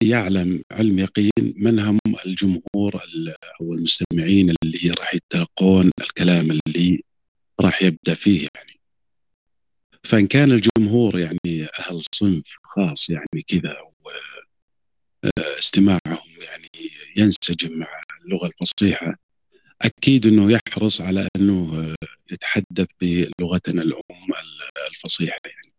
يعلم 0.03 0.63
علم 0.73 0.99
يقين 0.99 1.31
من 1.57 1.79
هم 1.79 1.99
الجمهور 2.27 3.03
أو 3.61 3.75
المستمعين 3.75 4.55
اللي 4.63 4.91
راح 4.91 5.15
يتلقون 5.15 5.91
الكلام 6.01 6.51
اللي 6.51 7.03
راح 7.61 7.83
يبدأ 7.83 8.15
فيه 8.15 8.49
يعني. 8.55 8.81
فإن 10.05 10.27
كان 10.27 10.53
الجمهور 10.53 11.19
يعني 11.19 11.69
أهل 11.79 12.03
صنف 12.15 12.57
خاص 12.63 13.11
يعني 13.11 13.43
كذا 13.49 13.77
استماعهم 15.59 16.31
يعني 16.41 16.60
ينسجم 17.17 17.79
مع 17.79 17.89
اللغة 18.25 18.47
الفصيحة 18.47 19.15
أكيد 19.83 20.27
إنه 20.27 20.53
يحرص 20.53 21.01
على 21.01 21.29
إنه 21.37 21.95
يتحدث 22.33 22.89
بلغتنا 23.01 23.83
الأم 23.83 24.31
الفصيحة 24.91 25.41
يعني. 25.45 25.73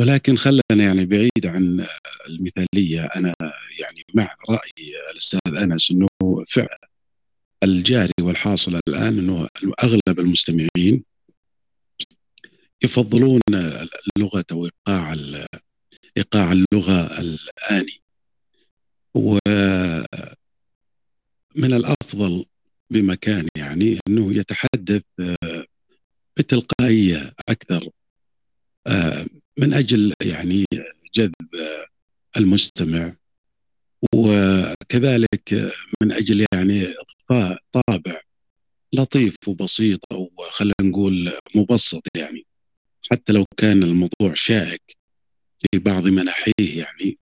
ولكن 0.00 0.36
خلنا 0.36 0.62
يعني 0.70 1.06
بعيد 1.06 1.46
عن 1.46 1.86
المثالية 2.28 3.04
أنا 3.04 3.34
يعني 3.78 4.04
مع 4.14 4.36
رأي 4.50 4.70
الأستاذ 5.10 5.54
أنس 5.56 5.90
إنه 5.90 6.08
فعلا 6.48 6.88
الجاري 7.62 8.12
والحاصل 8.20 8.80
الآن 8.88 9.18
إنه 9.18 9.48
أغلب 9.84 10.18
المستمعين 10.20 11.04
يفضلون 12.84 13.40
اللغة 13.48 14.44
أو 14.52 14.64
إيقاع 14.64 15.16
إيقاع 16.16 16.52
اللغة 16.52 17.20
الاني 17.20 18.01
ومن 19.14 20.06
الأفضل 21.56 22.44
بمكان 22.90 23.48
يعني 23.56 23.98
أنه 24.08 24.34
يتحدث 24.34 25.02
بتلقائية 26.36 27.34
أكثر 27.48 27.88
من 29.58 29.72
أجل 29.72 30.12
يعني 30.22 30.64
جذب 31.14 31.34
المستمع 32.36 33.16
وكذلك 34.14 35.72
من 36.02 36.12
أجل 36.12 36.46
يعني 36.54 36.86
اضفاء 36.86 37.58
طابع 37.72 38.20
لطيف 38.92 39.34
وبسيط 39.46 40.00
أو 40.12 40.30
خلينا 40.50 40.74
نقول 40.82 41.32
مبسط 41.54 42.02
يعني 42.16 42.46
حتى 43.10 43.32
لو 43.32 43.44
كان 43.56 43.82
الموضوع 43.82 44.34
شائك 44.34 44.96
في 45.60 45.78
بعض 45.78 46.08
مناحيه 46.08 46.52
يعني. 46.78 47.18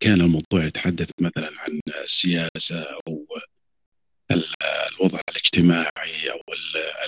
كان 0.00 0.20
الموضوع 0.20 0.64
يتحدث 0.64 1.10
مثلا 1.20 1.50
عن 1.58 1.80
السياسة 2.04 2.82
أو 3.08 3.26
الوضع 4.30 5.20
الاجتماعي 5.30 6.30
أو 6.32 6.40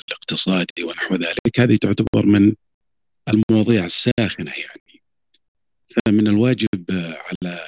الاقتصادي 0.08 0.82
ونحو 0.84 1.14
ذلك 1.14 1.60
هذه 1.60 1.76
تعتبر 1.76 2.26
من 2.26 2.54
المواضيع 3.28 3.84
الساخنة 3.84 4.52
يعني. 4.52 5.02
فمن 5.88 6.26
الواجب 6.28 6.84
على 6.90 7.60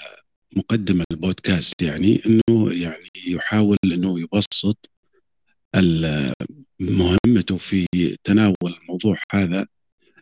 مقدم 0.56 1.02
البودكاست 1.10 1.82
يعني 1.82 2.22
إنه 2.26 2.72
يعني 2.72 3.10
يحاول 3.26 3.78
إنه 3.84 4.20
يبسط 4.20 4.90
مهمته 6.80 7.56
في 7.56 7.86
تناول 8.24 8.74
الموضوع 8.82 9.18
هذا 9.32 9.66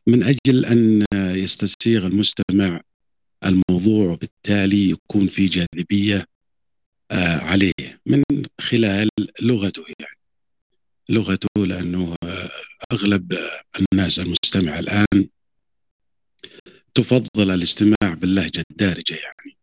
من 0.07 0.23
أجل 0.23 0.65
أن 0.65 1.05
يستسيغ 1.15 2.07
المستمع 2.07 2.81
الموضوع 3.45 4.13
وبالتالي 4.13 4.91
يكون 4.91 5.27
في 5.27 5.47
جاذبية 5.47 6.27
آه، 7.11 7.39
عليه 7.39 8.01
من 8.07 8.23
خلال 8.61 9.09
لغته 9.41 9.85
يعني. 10.01 10.19
لغته 11.09 11.67
لأنه 11.67 12.17
أغلب 12.93 13.39
الناس 13.81 14.21
المستمعه 14.21 14.79
الآن 14.79 15.29
تفضل 16.95 17.51
الاستماع 17.51 18.15
باللهجة 18.15 18.65
الدارجة 18.71 19.15
يعني. 19.15 19.57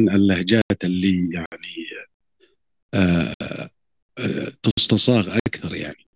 اللهجات 0.00 0.84
اللي 0.84 1.28
يعني 1.32 1.86
آه، 2.94 3.34
آه، 4.18 4.52
تستصاغ 4.62 5.36
أكثر 5.36 5.74
يعني. 5.74 6.06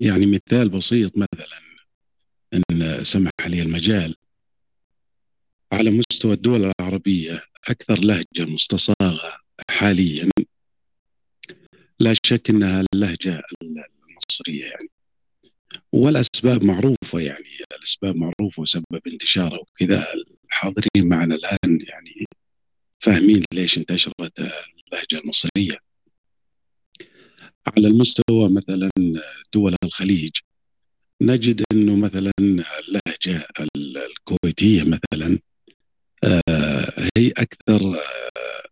يعني 0.00 0.26
مثال 0.26 0.68
بسيط 0.68 1.12
مثلا 1.16 1.60
إن 2.54 3.04
سمح 3.04 3.46
لي 3.46 3.62
المجال. 3.62 4.14
على 5.72 5.90
مستوى 5.90 6.32
الدول 6.32 6.72
العربية 6.80 7.42
أكثر 7.68 7.98
لهجة 7.98 8.44
مستصاغة 8.54 9.40
حاليا. 9.70 10.30
لا 12.00 12.14
شك 12.26 12.50
أنها 12.50 12.84
اللهجة 12.94 13.42
المصرية 13.62 14.64
يعني. 14.64 14.90
والأسباب 15.92 16.64
معروفة 16.64 17.20
يعني. 17.20 17.48
الأسباب 17.78 18.16
معروفة 18.16 18.62
وسبب 18.62 19.00
انتشارها 19.06 19.58
وكذا. 19.58 20.06
الحاضرين 20.44 21.08
معنا 21.08 21.34
الآن 21.34 21.80
يعني 21.80 22.24
فاهمين 23.00 23.44
ليش 23.52 23.78
انتشرت 23.78 24.38
اللهجة 24.38 25.22
المصرية. 25.24 25.78
على 27.76 27.88
المستوى 27.88 28.48
مثلا 28.50 28.90
دول 29.54 29.76
الخليج 29.84 30.30
نجد 31.22 31.62
إنه 31.72 31.96
مثلا 31.96 32.32
اللهجة 32.38 33.48
الكويتية 33.76 34.82
مثلا 34.82 35.38
هي 37.16 37.30
أكثر 37.30 37.94
آه، 37.94 38.68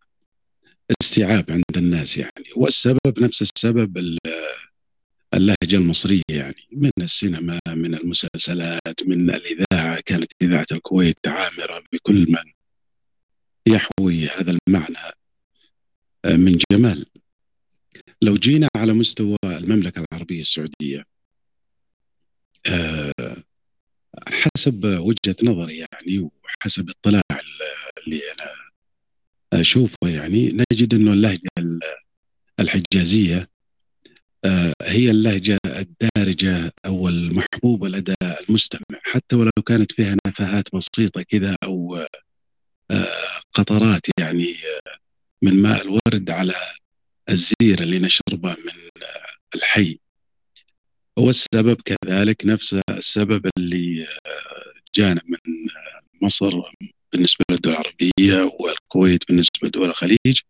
استيعاب 1.00 1.50
عند 1.50 1.76
الناس 1.76 2.18
يعني. 2.18 2.50
والسبب 2.56 3.20
نفس 3.20 3.42
السبب 3.42 3.98
اللهجة 5.34 5.76
المصرية 5.76 6.22
يعني. 6.28 6.68
من 6.72 6.90
السينما 6.98 7.60
من 7.68 7.94
المسلسلات 7.94 9.06
من 9.06 9.30
الإذاعة. 9.30 10.00
كانت 10.00 10.32
إذاعة 10.42 10.66
الكويت 10.72 11.26
عامرة 11.26 11.84
بكل 11.92 12.26
من 12.28 12.52
يحوي 13.66 14.28
هذا 14.28 14.58
المعنى 14.68 15.12
آه، 16.24 16.36
من 16.36 16.58
جمال. 16.72 17.06
لو 18.22 18.34
جينا 18.34 18.68
على 18.76 18.92
مستوى 18.92 19.36
المملكة 19.44 20.04
العربية 20.12 20.40
السعودية 20.40 21.04
حسب 24.28 24.84
وجهة 24.84 25.36
نظري 25.42 25.76
يعني 25.76 26.30
وحسب 26.44 26.90
اطلاع 26.90 27.20
اللي 28.20 28.32
أنا 28.32 29.60
أشوفه 29.60 30.08
يعني 30.08 30.64
نجد 30.72 30.94
أنه 30.94 31.12
اللهجة 31.12 31.48
الحجازية 32.60 33.48
آه، 34.44 34.74
هي 34.82 35.10
اللهجة 35.10 35.58
الدارجة 35.66 36.72
أو 36.86 37.08
المحبوبة 37.08 37.88
لدى 37.88 38.14
المستمع. 38.48 38.98
حتى 39.02 39.36
ولو 39.36 39.50
كانت 39.66 39.92
فيها 39.92 40.16
نفحات 40.26 40.64
بسيطة 40.74 41.22
كذا 41.22 41.56
أو 41.64 41.96
آه، 42.90 43.06
قطرات 43.54 44.00
يعني 44.20 44.54
آه، 44.54 44.98
من 45.42 45.62
ماء 45.62 45.82
الورد 45.82 46.30
على 46.30 46.54
الزير 47.28 47.82
اللي 47.82 47.98
نشربه 47.98 48.50
من 48.50 49.00
الحي. 49.54 49.98
والسبب 51.18 51.80
كذلك 51.84 52.46
نفس 52.46 52.74
السبب 52.90 53.50
اللي 53.58 54.06
جانا 54.94 55.20
من 55.28 55.38
مصر 56.22 56.62
بالنسبة 57.14 57.44
للدول 57.50 57.72
العربية 57.72 58.52
والكويت 58.60 59.28
بالنسبة 59.28 59.68
لدول 59.68 59.88
الخليج 59.88 60.40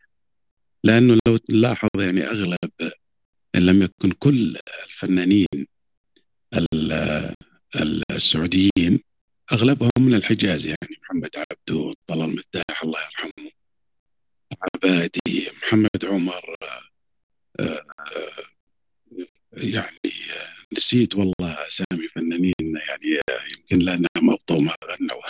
لأنه 0.85 1.19
لو 1.27 1.39
نلاحظ 1.51 1.89
يعني 1.99 2.27
أغلب 2.27 2.59
إن 3.55 3.67
لم 3.67 3.83
يكن 3.83 4.13
كل 4.13 4.59
الفنانين 4.89 5.67
السعوديين 8.11 9.01
أغلبهم 9.53 9.91
من 9.99 10.15
الحجاز 10.15 10.67
يعني 10.67 10.99
محمد 11.03 11.31
عبده 11.37 11.93
طلال 12.07 12.29
مداح 12.29 12.83
الله 12.83 13.01
يرحمه 13.01 13.51
عبادي 14.63 15.51
محمد 15.63 16.05
عمر 16.05 16.57
آه، 17.61 17.87
يعني 19.53 19.99
نسيت 20.77 21.15
والله 21.15 21.67
أسامي 21.67 22.09
فنانين 22.09 22.55
يعني 22.61 23.21
يمكن 23.53 23.79
لأنهم 23.79 24.31
ابطوا 24.31 24.61
ما 24.61 24.75
غنوا 24.85 25.23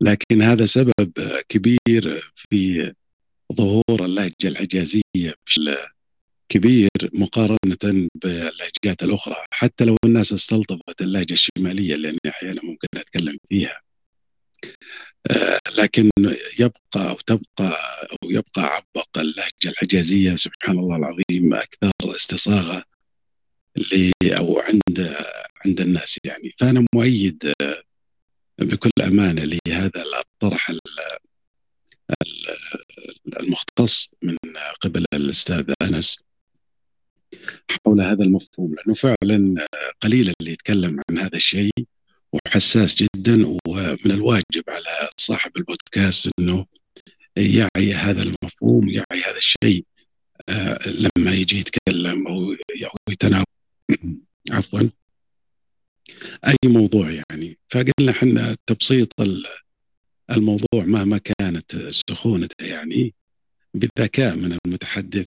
لكن 0.00 0.42
هذا 0.42 0.66
سبب 0.66 1.12
كبير 1.48 2.32
في 2.34 2.92
ظهور 3.52 4.04
اللهجة 4.04 4.32
الحجازية 4.44 5.34
بشكل 5.46 5.76
كبير 6.48 6.88
مقارنة 7.12 8.08
باللهجات 8.14 9.02
الأخرى. 9.02 9.36
حتى 9.50 9.84
لو 9.84 9.96
الناس 10.04 10.32
استلطفت 10.32 11.00
اللهجة 11.02 11.32
الشمالية 11.32 11.94
اللي 11.94 12.08
انا 12.08 12.18
أحيانا 12.28 12.60
ممكن 12.64 12.88
أتكلم 12.96 13.36
فيها. 13.48 13.80
آه، 15.30 15.58
لكن 15.78 16.10
يبقى 16.58 17.10
أو 17.10 17.14
تبقى 17.14 17.78
أو 18.12 18.30
يبقى 18.30 18.62
عبق 18.62 19.18
اللهجة 19.18 19.66
الحجازية 19.66 20.36
سبحان 20.36 20.78
الله 20.78 20.96
العظيم 20.96 21.54
أكثر 21.54 21.90
استصاغة 22.04 22.84
أو 24.24 24.60
عند 24.60 25.16
عند 25.66 25.80
الناس 25.80 26.18
يعني. 26.24 26.54
فأنا 26.58 26.86
مؤيد 26.94 27.52
بكل 28.58 28.90
أمانة 29.02 29.58
لهذا 29.66 30.04
الطرح 30.20 30.72
المختص 33.40 34.14
من 34.22 34.36
قبل 34.80 35.04
الأستاذ 35.12 35.72
أنس. 35.82 36.24
حول 37.70 38.00
هذا 38.00 38.24
المفهوم 38.24 38.74
لأنه 38.74 38.94
فعلا 38.94 39.66
قليل 40.00 40.32
اللي 40.40 40.52
يتكلم 40.52 41.00
عن 41.10 41.18
هذا 41.18 41.36
الشيء 41.36 41.72
وحساس 42.32 42.94
جدا 42.94 43.46
ومن 43.66 44.10
الواجب 44.10 44.64
على 44.68 45.08
صاحب 45.16 45.56
البودكاست 45.56 46.30
إنه 46.40 46.66
يعي 47.36 47.94
هذا 47.94 48.22
المفهوم 48.22 48.88
يعي 48.88 49.22
هذا 49.22 49.36
الشيء 49.36 49.84
آه، 50.48 50.78
لما 50.88 51.34
يجي 51.34 51.58
يتكلم 51.58 52.28
أو 52.28 52.56
يتناول. 53.08 53.44
عفوا. 54.50 54.90
أي 56.46 56.56
موضوع 56.64 57.10
يعني. 57.10 57.58
فقلنا 57.70 58.10
إحنا 58.10 58.56
تبسيط 58.66 59.12
الموضوع 60.30 60.84
مهما 60.84 61.18
كانت 61.18 61.76
سخونته 61.76 62.66
يعني 62.66 63.14
بالذكاء 63.74 64.36
من 64.36 64.58
المتحدث 64.66 65.26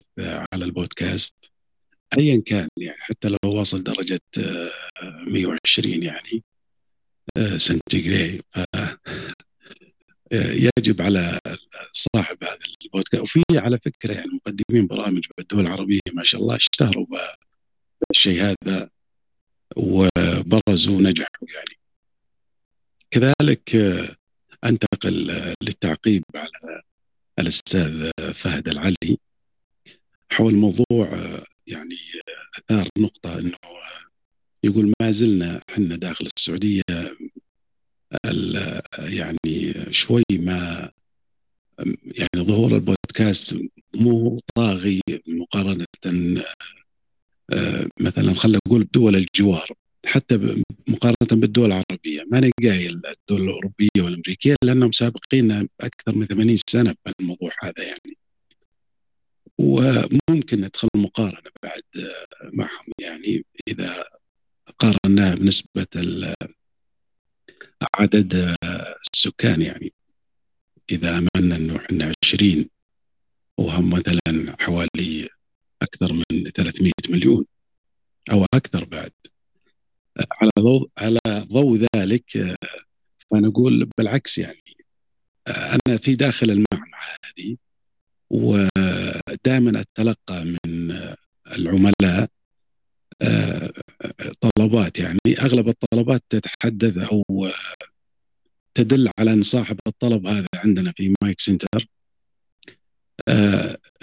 على 0.54 0.66
البودكاست 0.66 1.36
ايا 2.18 2.42
كان 2.46 2.68
يعني 2.78 2.98
حتى 3.00 3.28
لو 3.30 3.38
وصل 3.46 3.84
درجة 3.84 4.22
120 5.28 6.04
يعني 6.04 6.44
سنتيغري. 7.58 8.42
ف 8.52 8.60
يجب 10.32 11.02
على 11.02 11.40
صاحب 11.94 12.44
هذا 12.44 12.58
البودكاست 12.86 13.24
وفي 13.24 13.44
على 13.52 13.80
فكرة 13.86 14.14
يعني 14.14 14.30
مقدمين 14.34 14.88
برامج 14.88 15.26
بالدول 15.38 15.60
العربية 15.60 16.00
ما 16.14 16.24
شاء 16.24 16.42
الله 16.42 16.56
اشتهروا 16.56 17.06
بالشيء 18.10 18.42
هذا. 18.42 18.90
وبرزوا 19.76 20.96
ونجحوا 20.98 21.48
يعني. 21.56 21.78
كذلك 23.12 23.76
أنتقل 24.64 25.14
للتعقيب 25.64 26.24
على 26.36 26.82
الأستاذ 27.40 28.12
فهد 28.34 28.68
العلي. 28.68 29.18
حول 30.32 30.56
موضوع 30.56 31.10
يعني 31.68 31.96
آثار 32.58 32.88
نقطة 32.98 33.40
إنه 33.40 33.58
يقول 34.64 34.94
ما 35.02 35.12
زلنا 35.12 35.62
إحنا 35.70 35.96
داخل 35.96 36.28
السعودية 36.38 36.82
يعني 39.00 39.74
شوي 39.92 40.24
ما 40.32 40.92
يعني 42.06 42.44
ظهور 42.46 42.76
البودكاست 42.76 43.58
مو 43.96 44.40
طاغي 44.56 45.02
مقارنة 45.28 45.86
آه، 46.06 46.44
مثلا 48.00 48.34
خلينا 48.34 48.60
نقول 48.68 48.84
بدول 48.84 49.16
الجوار 49.16 49.72
حتى 50.06 50.64
مقارنة 50.88 51.16
بالدول 51.32 51.66
العربية. 51.66 52.24
ما 52.32 52.40
نقايل 52.40 53.02
الدول 53.06 53.42
الأوروبية 53.42 53.90
والأمريكية 53.98 54.56
لأنهم 54.64 54.92
سابقين 54.92 55.70
أكثر 55.82 56.16
من 56.16 56.26
80 56.26 56.58
سنة 56.70 56.96
في 57.06 57.14
الموضوع 57.20 57.52
هذا 57.64 57.84
يعني. 57.84 58.18
وممكن 59.58 60.62
ندخل 60.62 60.88
مقارنة 60.96 61.52
بعد 61.64 61.82
آه، 61.98 62.50
معهم 62.54 62.92
يعني 63.00 63.46
إذا 63.68 64.06
قارناه 64.80 65.36
بنسبة 65.36 65.88
عدد 67.94 68.56
آه، 68.64 68.96
السكان 69.14 69.62
يعني. 69.62 69.94
إذا 70.92 71.18
أمنا 71.18 71.56
أنه 71.56 71.76
إحنا 71.76 72.14
20 72.24 72.66
وهم 73.58 73.90
مثلا 73.90 74.56
حوالي 74.60 75.30
أكثر 75.82 76.14
من 76.14 76.44
300 76.44 76.92
مليون 77.10 77.46
أو 78.32 78.46
أكثر 78.54 78.86
بعد. 78.86 79.12
على 80.32 80.52
ضوء 80.60 80.90
على 80.98 81.20
ضوء 81.28 81.88
ذلك 81.96 82.58
فأنا 83.32 83.48
أقول 83.48 83.90
بالعكس 83.98 84.38
يعني 84.38 84.78
أنا 85.48 85.98
في 85.98 86.16
داخل 86.16 86.50
المعمعة 86.50 87.16
هذه 87.26 87.58
ودائما 88.30 89.82
أتلقى 89.82 90.46
من 90.46 90.92
العملاء 91.48 92.30
طلبات 94.42 95.00
يعني 95.00 95.20
أغلب 95.40 95.68
الطلبات 95.70 96.24
تتحدث 96.30 96.98
أو 96.98 97.24
تدل 98.74 99.10
على 99.20 99.34
أن 99.34 99.42
صاحب 99.42 99.80
الطلب 99.88 100.28
هذا 100.28 100.48
عندنا 100.56 100.92
في 100.92 101.14
مايك 101.24 101.40
سنتر. 101.40 101.88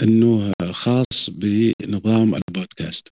إنه 0.03 0.53
خاص 0.73 1.31
بنظام 1.31 2.35
البودكاست 2.35 3.09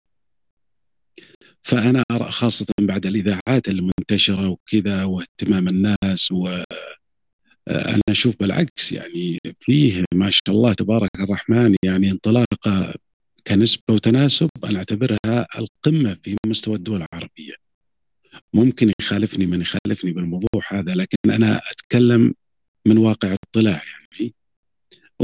فأنا 1.63 2.03
أرى 2.11 2.31
خاصة 2.31 2.65
بعد 2.81 3.05
الإذاعات 3.05 3.67
اللي 3.67 3.81
منتشره 3.81 4.49
وكذا 4.49 5.03
واهتمام 5.03 5.67
الناس 5.67 6.31
و 6.31 6.63
أنا 7.67 8.01
أشوف 8.09 8.35
بالعكس 8.39 8.91
يعني 8.91 9.39
فيه 9.59 10.05
ما 10.13 10.29
شاء 10.31 10.55
الله 10.55 10.73
تبارك 10.73 11.09
الرحمن 11.19 11.75
يعني 11.85 12.11
انطلاقة 12.11 12.93
كنسبة 13.47 13.83
وتناسب 13.91 14.49
أنا 14.65 14.77
أعتبرها 14.77 15.47
القمة 15.59 16.17
في 16.23 16.37
مستوى 16.45 16.75
الدول 16.75 17.05
العربية. 17.13 17.53
ممكن 18.53 18.91
يخالفني 19.01 19.45
من 19.45 19.61
يخالفني 19.61 20.13
بالموضوع 20.13 20.61
هذا 20.67 20.95
لكن 20.95 21.31
أنا 21.31 21.61
أتكلم 21.71 22.33
من 22.87 22.97
واقع 22.97 23.35
اطلاع 23.49 23.81
يعني 23.83 24.33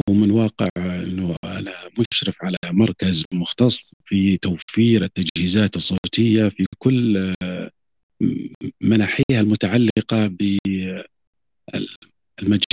ومن 0.10 0.32
واقع 0.32 0.70
إنه 0.78 1.36
أنا 1.44 1.74
مشرف 2.00 2.36
على 2.44 2.58
مركز 2.72 3.24
مختص 3.34 3.94
في 4.06 4.38
توفير 4.38 5.04
التجهيزات 5.04 5.76
الصوتية 5.76 6.50
في 6.50 6.66
كل 6.78 7.34
مناحيها 8.82 9.40
المتعلقة 9.42 10.28
بالمجال 10.28 11.04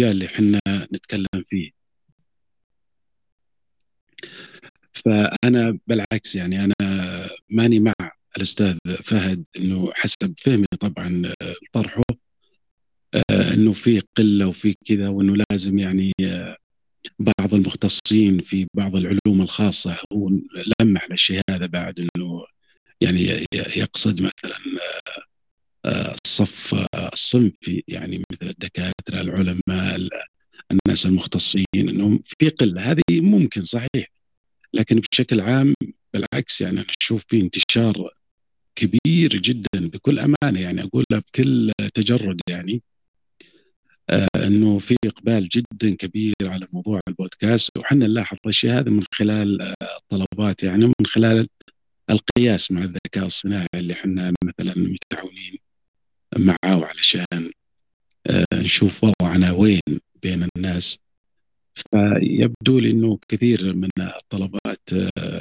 اللي 0.00 0.26
إحنا 0.26 0.60
نتكلم 0.92 1.26
فيه. 1.48 1.70
فأنا 4.92 5.78
بالعكس 5.86 6.34
يعني 6.34 6.64
أنا 6.64 6.74
ماني 7.50 7.78
مع 7.80 7.92
الأستاذ 8.36 8.78
فهد 9.04 9.44
إنه 9.58 9.90
حسب 9.94 10.34
فهمي 10.38 10.66
طبعا 10.80 11.32
طرحه 11.72 12.02
إنه 13.30 13.72
في 13.72 14.00
قلة 14.16 14.46
وفي 14.48 14.74
كذا 14.86 15.08
وإنه 15.08 15.36
لازم 15.50 15.78
يعني 15.78 16.12
بعض 17.18 17.54
المختصين 17.54 18.38
في 18.38 18.66
بعض 18.74 18.96
العلوم 18.96 19.42
الخاصة 19.42 19.96
هو 20.12 20.30
لمح 20.80 21.10
للشيء 21.10 21.40
هذا 21.50 21.66
بعد 21.66 22.00
إنه 22.16 22.44
يعني 23.00 23.46
يقصد 23.76 24.22
مثلا 24.22 24.58
الصف 25.86 26.86
الصنفي 27.12 27.82
يعني 27.88 28.22
مثل 28.32 28.48
الدكاترة 28.48 29.20
العلماء 29.20 30.08
الناس 30.72 31.06
المختصين 31.06 31.64
إنهم 31.74 32.22
في 32.24 32.48
قلة. 32.48 32.92
هذه 32.92 33.02
ممكن 33.10 33.60
صحيح. 33.60 34.06
لكن 34.74 35.00
بشكل 35.12 35.40
عام 35.40 35.74
بالعكس 36.14 36.60
يعني 36.60 36.80
أنا 36.80 36.86
أشوف 37.02 37.24
في 37.28 37.40
انتشار 37.40 38.10
كبير 38.76 39.36
جدا 39.36 39.88
بكل 39.88 40.18
أمانة. 40.18 40.60
يعني 40.60 40.82
أقولها 40.82 41.22
بكل 41.28 41.72
تجرد 41.94 42.40
يعني. 42.48 42.74
آه 42.74 42.95
إنه 44.36 44.78
في 44.78 44.96
إقبال 45.04 45.48
جدا 45.48 45.94
كبير 45.96 46.34
على 46.42 46.66
موضوع 46.72 47.00
البودكاست 47.08 47.78
وحنا 47.78 48.06
نلاحظ 48.06 48.36
الشيء 48.46 48.70
هذا 48.70 48.90
من 48.90 49.04
خلال 49.12 49.62
آه 49.62 49.74
الطلبات 49.96 50.62
يعني 50.62 50.86
من 50.86 51.06
خلال 51.06 51.46
القياس 52.10 52.72
مع 52.72 52.82
الذكاء 52.82 53.26
الصناعي 53.26 53.66
اللي 53.74 53.92
إحنا 53.92 54.32
مثلا 54.44 54.74
متعاونين 54.78 55.58
معه 56.38 56.84
علشان 56.86 57.50
آه 58.26 58.44
نشوف 58.54 59.04
وضعنا 59.04 59.52
وين 59.52 59.80
بين 60.22 60.48
الناس. 60.56 60.98
فيبدو 61.90 62.78
لي 62.78 62.90
إنه 62.90 63.18
كثير 63.28 63.76
من 63.76 63.88
الطلبات 64.00 64.90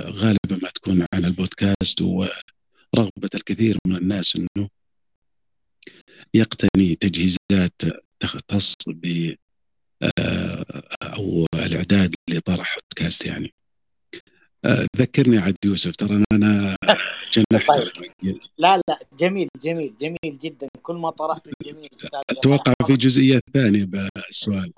غالبا 0.07 0.59
ما 0.61 0.69
تكون 0.75 1.05
عن 1.13 1.25
البودكاست 1.25 2.01
ورغبة 2.01 3.29
الكثير 3.35 3.77
من 3.87 3.95
الناس 3.95 4.35
إنه 4.35 4.69
يقتني 6.33 6.95
تجهيزات 6.95 7.81
تختص 8.25 8.73
ب 8.87 9.33
أو 11.03 11.45
الإعداد 11.53 12.13
لطرح 12.29 12.75
بودكاست 12.75 13.25
يعني. 13.25 13.53
ذكرني 14.97 15.37
عاد 15.37 15.55
يوسف 15.65 15.95
ترى 15.95 16.23
أنا 16.31 16.75
جنحت. 17.33 17.71
طيب. 17.71 18.39
لا 18.57 18.81
لا 18.89 18.99
جميل 19.19 19.47
جميل 19.63 19.93
جميل 20.01 20.39
جدا. 20.39 20.67
كل 20.83 20.95
ما 20.95 21.09
طرحته 21.09 21.51
جميل 21.65 21.89
أتوقع 22.29 22.73
في 22.87 22.95
جزئية 22.95 23.39
ثانية 23.53 23.85
بالسؤال 23.85 24.71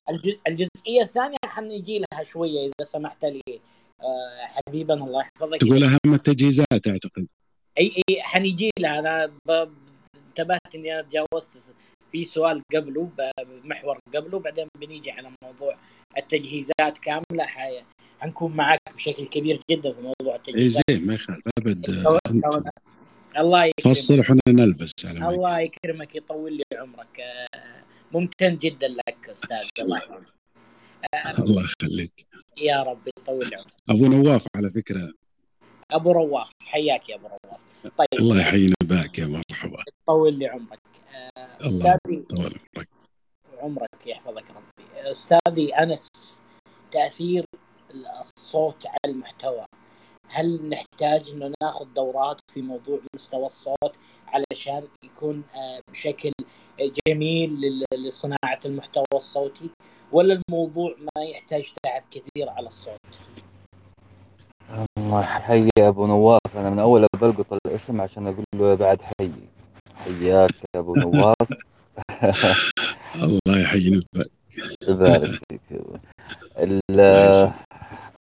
الجزئية 0.48 1.02
الثانية 1.02 1.38
حنجي 1.46 1.98
لها 1.98 2.24
شوية 2.24 2.60
إذا 2.60 2.86
سمحت 2.86 3.26
لي. 3.26 3.60
حبيبنا 4.40 5.04
الله 5.04 5.22
يحفظك. 5.22 5.62
تقول 5.62 5.84
أهم 5.84 6.14
التجهيزات 6.14 6.88
أعتقد. 6.88 7.28
أي 7.80 8.04
أي 8.10 8.22
حنجي 8.22 8.70
لها. 8.80 9.00
أنا 9.00 9.32
انتبهت 10.28 10.76
إني 10.76 11.04
تجاوزت. 11.04 11.74
في 12.12 12.24
سؤال 12.24 12.62
قبله 12.76 13.10
بمحور 13.18 14.00
قبله 14.16 14.40
بعدين 14.40 14.68
بنيجي 14.80 15.12
على 15.12 15.32
موضوع 15.44 15.78
التجهيزات 16.18 16.98
كاملة. 17.02 17.46
حي... 17.46 17.84
حنكون 18.20 18.52
معك 18.52 18.80
بشكل 18.96 19.28
كبير 19.28 19.62
جدا 19.72 19.94
في 19.94 20.02
موضوع 20.02 20.36
التجهيزات. 20.36 20.84
اي 20.90 20.96
زين 20.96 21.08
ما 21.08 21.14
يخالف 21.14 21.42
أبد. 21.58 21.90
الله. 23.38 23.66
يكرمك. 23.66 23.96
فصل 23.96 24.20
إحنا 24.20 24.40
نلبس 24.48 24.92
على 25.06 25.30
الله 25.30 25.60
يكرمك 25.60 26.16
يطول 26.16 26.58
لي 26.58 26.64
عمرك. 26.74 27.24
ممتن 28.12 28.58
جدا 28.58 28.88
لك 28.88 29.30
أستاذ. 29.30 29.68
الله 29.80 29.98
يكرمك 29.98 30.28
الله 31.40 31.64
يخليك. 31.64 32.28
يا 32.58 32.84
رب 32.84 33.08
يطول 33.08 33.56
عمرك. 33.56 33.74
أبو 33.90 34.06
نواف 34.06 34.46
على 34.56 34.70
فكرة. 34.70 35.14
أبو 35.92 36.12
رواف. 36.12 36.52
حياك 36.68 37.10
يا 37.10 37.16
أبو 37.16 37.28
رواف. 37.28 37.88
طيب. 37.98 38.08
الله 38.20 38.42
يحيينا 38.42 38.76
بك 38.84 39.20
يا 39.20 39.26
مرحبا. 39.26 39.84
يطول 40.04 40.34
لي 40.34 40.48
عمرك. 40.48 40.80
استاذي 41.38 42.24
طول 42.30 42.60
عمرك. 42.76 42.90
عمرك 43.58 44.08
يحفظك 44.08 44.50
ربي. 44.50 45.12
أستاذي 45.12 45.76
أنس 45.76 46.08
تأثير 46.92 47.46
الصوت 48.20 48.88
على 48.88 49.14
المحتوى. 49.14 49.66
هل 50.30 50.70
نحتاج 50.70 51.30
انه 51.30 51.54
ناخذ 51.62 51.86
دورات 51.94 52.42
في 52.54 52.62
موضوع 52.62 53.00
مستوى 53.16 53.46
الصوت 53.46 53.96
علشان 54.28 54.88
يكون 55.04 55.44
بشكل 55.92 56.32
جميل 57.08 57.84
لصناعة 57.94 58.60
المحتوى 58.66 59.06
الصوتي؟ 59.14 59.70
ولا 60.12 60.42
الموضوع 60.50 60.96
ما 61.00 61.24
يحتاج 61.24 61.74
تعب 61.84 62.04
كثير 62.12 62.50
على 62.50 62.68
الصوت؟ 62.68 63.20
الله 65.08 65.22
يحيي 65.22 65.70
أبو 65.80 66.08
نواف. 66.08 66.58
أنا 66.58 66.70
من 66.70 66.80
أول 66.80 67.08
بلقط 67.22 67.54
الاسم 67.54 68.02
عشان 68.02 68.28
أقول 68.28 68.46
له 68.56 68.76
بعد 68.76 69.02
حي. 69.02 69.32
حياك 69.96 70.52
يا 70.76 70.80
أبو 70.80 70.96
نواف. 70.96 71.36
الله 73.24 73.62
يحيينا 73.62 74.02
يبارك 74.88 75.40
فيك. 75.50 75.62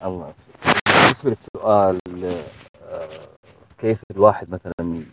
الله 0.04 0.34
بالنسبة 0.86 1.30
للسؤال 1.30 2.00
كيف 3.78 4.00
الواحد 4.12 4.50
مثلا 4.50 5.04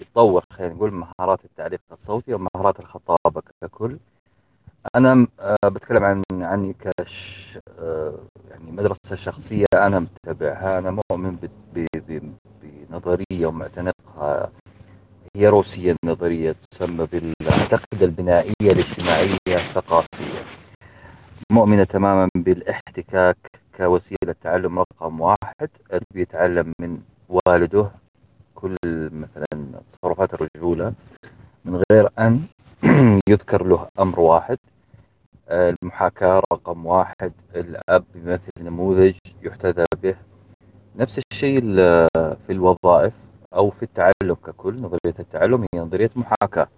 يتطور؟ 0.00 0.44
خلينا 0.52 0.74
نقول 0.74 0.92
مهارات 0.92 1.44
التعليق 1.44 1.80
الصوتي 1.92 2.32
أو 2.32 2.38
مهارات 2.38 2.80
الخطابة 2.80 3.42
ككل. 3.62 3.96
أنا 4.96 5.26
بتكلم 5.64 6.04
عن 6.04 6.22
عني 6.32 6.72
كش 6.72 7.58
يعني 8.50 8.70
مدرسة 8.72 9.16
شخصية 9.16 9.64
أنا 9.74 9.98
متبعها. 9.98 10.78
أنا 10.78 11.00
مؤمن 11.10 11.36
بنظرية 12.62 13.46
ومعتنقها 13.46 14.50
هي 15.36 15.48
روسيه 15.48 15.96
النظريه 16.04 16.56
تسمى 16.70 17.06
بالعقيده 17.06 18.06
البنائية 18.06 18.52
الاجتماعية 18.62 19.36
الثقافية. 19.48 20.40
مؤمنة 21.52 21.84
تماما 21.84 22.28
بالاحتكاك 22.36 23.36
كوسيلة 23.76 24.34
تعلم 24.42 24.78
رقم 24.78 25.20
واحد. 25.20 25.68
بيتعلم 26.14 26.72
من 26.80 27.00
والده. 27.28 27.90
كل 28.54 28.76
مثلا 29.12 29.80
تصرفات 29.88 30.34
الرجولة 30.34 30.92
من 31.64 31.82
غير 31.90 32.08
أن 32.18 32.42
يذكر 33.28 33.66
له 33.66 33.88
أمر 34.00 34.20
واحد. 34.20 34.58
المحاكاة 35.50 36.42
رقم 36.52 36.86
واحد 36.86 37.32
الأب 37.54 38.04
يمثل 38.14 38.50
نموذج 38.60 39.14
يحتذى 39.42 39.84
به. 40.02 40.16
نفس 40.96 41.20
الشيء 41.32 41.60
في 42.46 42.50
الوظائف 42.50 43.12
أو 43.54 43.70
في 43.70 43.82
التعلم 43.82 44.34
ككل 44.46 44.74
نظرية 44.80 45.14
التعلم 45.18 45.64
هي 45.74 45.80
نظرية 45.80 46.10
محاكاة. 46.16 46.68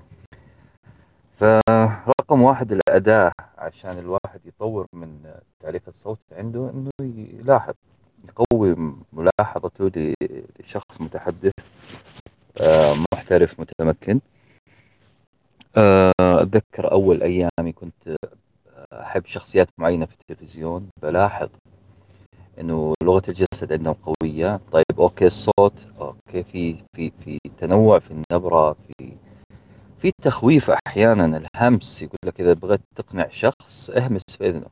فرقم 1.40 2.42
واحد 2.42 2.72
الأداة 2.72 3.32
عشان 3.58 3.98
الواحد 3.98 4.40
يطور 4.46 4.86
من 4.92 5.18
تعريف 5.60 5.88
الصوت 5.88 6.18
عنده 6.32 6.70
إنه 6.70 6.90
يلاحظ 7.40 7.74
يقوي 8.28 8.76
ملاحظته 9.12 9.90
لشخص 10.60 11.00
متحدث 11.00 11.52
محترف 13.14 13.60
متمكن. 13.60 14.20
أتذكر 15.76 16.92
أول 16.92 17.22
أيامي 17.22 17.72
كنت 17.74 18.16
أحب 18.92 19.26
شخصيات 19.26 19.68
معينة 19.78 20.06
في 20.06 20.14
التلفزيون. 20.14 20.88
بلاحظ 21.02 21.48
إنه 22.60 22.94
لغة 23.02 23.22
الجسد 23.28 23.72
عندهم 23.72 23.94
قوية. 23.94 24.60
طيب 24.72 25.00
okay 25.00 25.26
الصوت 25.26 25.86
okay 26.00 26.42
في 26.42 26.76
في 26.96 27.12
في 27.24 27.38
تنوع 27.58 27.98
في 27.98 28.10
النبرة 28.10 28.72
في 28.72 29.12
في 29.98 30.12
تخويف 30.22 30.70
أحيانا. 30.86 31.48
الهمس 31.54 32.02
يقول 32.02 32.18
لك 32.24 32.40
إذا 32.40 32.52
بغيت 32.52 32.80
تقنع 32.96 33.28
شخص 33.28 33.90
اهمس 33.90 34.22
في 34.38 34.48
إذنه 34.48 34.66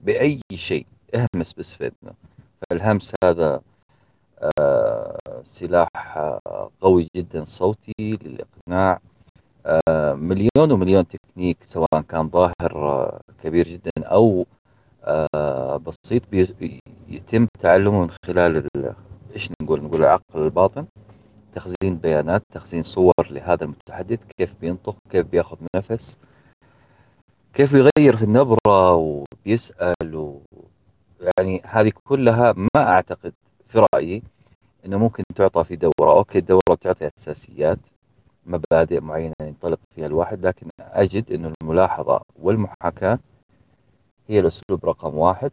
بأي 0.00 0.40
شيء 0.54 0.86
اهمس 1.14 1.52
بس 1.52 1.74
في 1.74 1.84
إذنه. 1.86 2.14
فالهمس 2.70 3.12
هذا 3.24 3.60
آه 4.60 5.18
سلاح 5.44 6.18
قوي 6.80 7.08
جدا 7.16 7.44
صوتي 7.44 7.92
للإقناع. 7.98 8.92
آه، 8.92 9.00
مليون 10.14 10.72
ومليون 10.72 11.04
تكنيك 11.08 11.58
سواء 11.64 12.00
كان 12.08 12.28
ظاهر 12.28 12.52
آه، 12.74 13.20
كبير 13.42 13.68
جدا 13.68 13.90
أو 13.98 14.46
آه، 15.04 15.76
بسيط 15.76 16.22
يتم 17.08 17.46
تعلمه 17.60 18.00
من 18.02 18.10
خلال 18.26 18.68
إيش 19.34 19.48
نقول؟ 19.62 19.82
نقول 19.82 20.00
العقل 20.00 20.22
الباطن. 20.34 20.86
تخزين 21.54 21.96
بيانات 21.96 22.42
تخزين 22.54 22.82
صور 22.82 23.12
لهذا 23.30 23.64
المتحدث 23.64 24.18
كيف 24.38 24.54
بينطق 24.60 24.96
كيف 25.10 25.26
بيأخذ 25.26 25.56
نفس 25.76 26.18
كيف 27.54 27.72
بيغير 27.72 28.16
في 28.16 28.24
النبرة 28.24 28.94
وبيسأل 28.94 30.14
و... 30.14 30.40
يعني 31.38 31.62
هذه 31.64 31.92
كلها 32.04 32.52
ما 32.52 32.68
أعتقد 32.88 33.32
في 33.68 33.86
رأيي 33.94 34.22
أنه 34.86 34.98
ممكن 34.98 35.24
تعطى 35.34 35.64
في 35.64 35.76
دورة. 35.76 36.12
okay 36.18 36.38
الدورة 36.38 36.60
بتعطي 36.70 37.10
أساسيات 37.18 37.78
مبادئ 38.46 39.00
معينة 39.00 39.34
ينطلق 39.42 39.78
فيها 39.94 40.06
الواحد 40.06 40.46
لكن 40.46 40.68
أجد 40.80 41.32
أن 41.32 41.52
الملاحظة 41.62 42.20
والمحاكاة 42.42 43.18
هي 44.28 44.40
الأسلوب 44.40 44.84
رقم 44.84 45.14
واحد. 45.14 45.50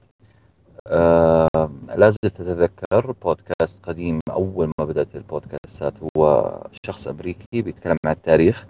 آه 0.88 1.48
لازم 1.96 2.18
تتذكر 2.22 3.12
بودكاست 3.12 3.80
قديم. 3.84 4.20
أول 4.32 4.72
ما 4.80 4.86
بدأت 4.86 5.16
البودكاستات 5.16 5.94
هو 6.18 6.58
شخص 6.86 7.08
أمريكي 7.08 7.62
بيتكلم 7.62 7.98
عن 8.06 8.12
التاريخ. 8.12 8.66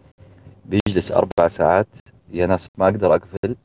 بيجلس 0.65 1.11
أربع 1.11 1.47
ساعات. 1.47 1.87
يا 2.31 2.45
ناس 2.45 2.67
ما 2.77 2.85
أقدر 2.85 3.15
أقفل 3.15 3.55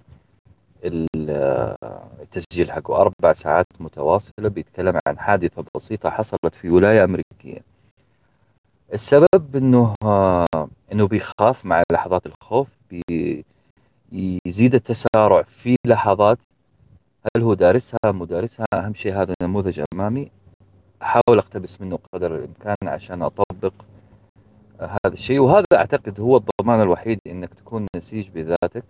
التسجيل 2.21 2.73
حقه. 2.73 2.97
أربع 2.97 3.33
ساعات 3.33 3.67
متواصلة 3.81 4.49
بيتكلم 4.49 4.99
عن 5.09 5.19
حادثة 5.19 5.65
بسيطة 5.77 6.11
حصلت 6.11 6.55
في 6.55 6.71
ولاية 6.71 7.05
أمريكية. 7.05 7.78
السبب 8.93 9.57
إنه 9.57 9.95
إنه 10.93 11.07
بيخاف 11.09 11.66
مع 11.66 11.82
لحظات 11.93 12.26
الخوف 12.26 12.68
بي 12.91 13.45
التسارع 14.74 15.43
في 15.43 15.76
لحظات 15.86 16.39
هل 17.36 17.43
هو 17.43 17.55
دارسها 17.55 17.99
مو 18.07 18.24
دارسها 18.24 18.66
أهم 18.74 18.95
شيء 18.95 19.14
هذا 19.14 19.34
النموذج 19.43 19.82
أمامي. 19.95 20.30
أحاول 21.03 21.39
أقتبس 21.39 21.80
منه 21.80 21.99
قدر 22.12 22.36
الإمكان 22.36 22.76
عشان 22.82 23.22
أطبق 23.22 23.72
هذا 24.80 25.14
الشيء. 25.14 25.39
وهذا 25.39 25.64
أعتقد 25.74 26.20
هو 26.20 26.36
الضمان 26.36 26.82
الوحيد 26.82 27.18
إنك 27.26 27.55
تكون 27.55 27.86
نسيج 27.97 28.28
بذاتك. 28.28 28.84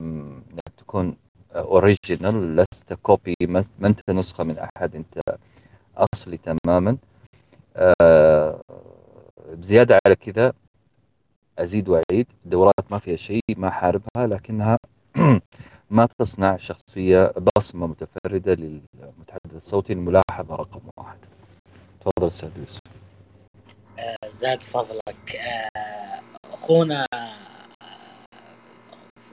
إنك 0.00 0.68
تكون 0.78 1.16
original 1.54 2.56
لست 2.56 2.92
copy 2.92 3.34
ما 3.48 3.64
أنت 3.84 4.10
نسخة 4.10 4.44
من 4.44 4.58
أحد 4.58 4.96
أنت 4.96 5.20
أصلي 5.96 6.38
تماما. 6.38 6.96
آه، 7.78 8.60
بزيادة 9.48 9.98
على 10.06 10.16
كذا 10.16 10.52
أزيد 11.58 11.88
وأعيد. 11.88 12.26
دورات 12.44 12.84
ما 12.90 12.98
فيها 12.98 13.16
شيء 13.16 13.42
ما 13.56 13.70
حاربها 13.70 14.26
لكنها 14.26 14.78
ما 15.90 16.08
تصنع 16.18 16.56
شخصية 16.56 17.32
بصمة 17.58 17.86
متفردة 17.86 18.54
للمتحدث 18.54 19.54
الصوتي 19.56 19.92
الملاحظة 19.92 20.54
رقم 20.54 20.80
واحد. 20.98 21.18
تفضل 22.00 22.28
أستاذ 22.28 22.50
يوسف. 22.58 22.80
آه، 23.98 24.28
زاد 24.28 24.60
فضلك. 24.60 25.36
آه، 25.36 26.20
أخونا 26.52 27.06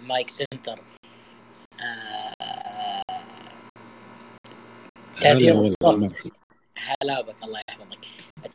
مايك 0.10 0.30
سنتر. 0.30 0.80
تأثير 5.22 5.54
الصوت. 5.62 6.12
هلا 6.78 7.22
بك 7.22 7.44
الله 7.44 7.60
يحفظك. 7.70 8.00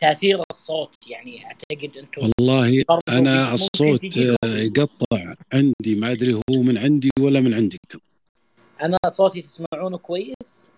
تأثير 0.00 0.42
الصوت 0.50 0.94
يعني 1.06 1.46
أعتقد 1.46 1.96
أنتم 1.96 2.30
والله 2.38 2.84
أنا 3.08 3.54
الصوت 3.54 4.16
يقطع 4.44 5.34
عندي 5.52 5.94
ما 5.94 6.12
أدري 6.12 6.34
هو 6.34 6.62
من 6.62 6.78
عندي 6.78 7.10
ولا 7.20 7.40
من 7.40 7.54
عندكم. 7.54 7.98
أنا 8.82 8.98
صوتي 9.08 9.42
تسمعونه 9.42 9.98
كويس؟ 9.98 10.70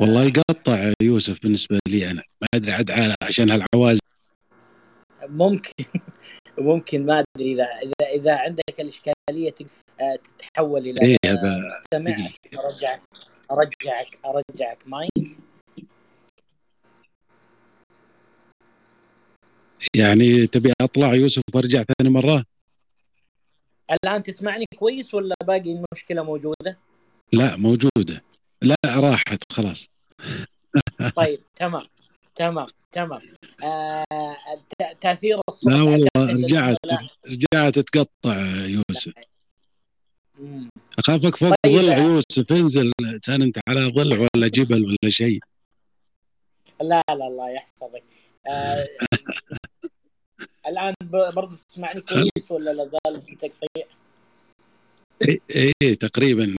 والله 0.00 0.24
يقطع 0.24 0.92
يوسف 1.02 1.42
بالنسبة 1.42 1.78
لي 1.88 2.10
أنا. 2.10 2.22
ما 2.42 2.48
أدري 2.54 2.72
عاد 2.72 3.14
عشان 3.22 3.50
هالعواز 3.50 3.98
ممكن. 5.28 5.72
ممكن 6.58 7.06
ما 7.06 7.24
أدري 7.36 7.52
اذا 7.52 7.64
اذا 7.64 8.08
إذا 8.14 8.38
عندك 8.38 8.80
الإشكالية 8.80 9.54
تتحول 10.38 10.80
إلى 10.80 11.00
إيه 11.02 11.16
هذا 11.26 11.68
مستمع. 11.94 12.28
أرجعك 13.50 14.18
أرجعك 14.26 14.78
مايك. 14.86 15.38
يعني 19.96 20.46
تبي 20.46 20.72
أطلع 20.80 21.14
يوسف 21.14 21.42
وأرجع 21.54 21.82
ثاني 21.82 22.10
مرة؟ 22.10 22.44
الآن 23.92 24.22
تسمعني 24.22 24.64
كويس 24.76 25.14
ولا 25.14 25.34
باقي 25.44 25.72
المشكلة 25.72 26.22
موجودة؟ 26.22 26.78
لا 27.32 27.56
موجودة. 27.56 28.22
لا 28.62 28.76
راحت 28.84 29.52
خلاص. 29.52 29.90
طيب 31.16 31.40
تمام 31.56 31.86
تمام 32.34 32.66
تمام. 32.92 33.20
آه 33.64 34.04
تأثير 35.00 35.40
الصوت 35.48 35.72
لا 35.72 35.82
والله 35.82 36.08
رجعت 36.16 36.76
رجعت 37.26 37.78
تقطع 37.78 38.36
يوسف. 38.66 39.12
اخافك 40.98 41.36
فوق 41.36 41.54
طيب. 41.64 41.74
ضلع 41.78 41.98
يوسف 41.98 42.52
انزل. 42.52 42.92
كان 43.26 43.42
أنت 43.42 43.58
على 43.68 43.86
ضلع 43.90 44.26
ولا 44.34 44.48
جبل 44.48 44.84
ولا 44.84 45.10
شيء. 45.10 45.40
لا 46.80 47.02
لا 47.08 47.26
الله 47.26 47.50
يحفظك. 47.50 48.02
آه 48.46 48.86
الآن 50.68 50.94
برضه 51.10 51.56
تسمعني 51.56 52.00
كويس 52.00 52.50
ولا 52.50 52.70
لا 52.70 52.86
زال 52.86 53.22
في 53.22 53.34
تقطيع؟ 53.34 53.86
إيه 55.28 55.40
إيه 55.82 55.94
تقريبا 55.94 56.54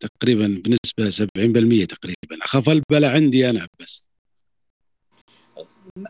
تقريبا 0.00 0.62
بنسبة 0.64 1.26
70% 1.26 1.86
تقريبا. 1.86 2.44
أخاف 2.44 2.68
البلا 2.68 3.10
عندي 3.10 3.50
أنا 3.50 3.66
بس. 3.80 4.06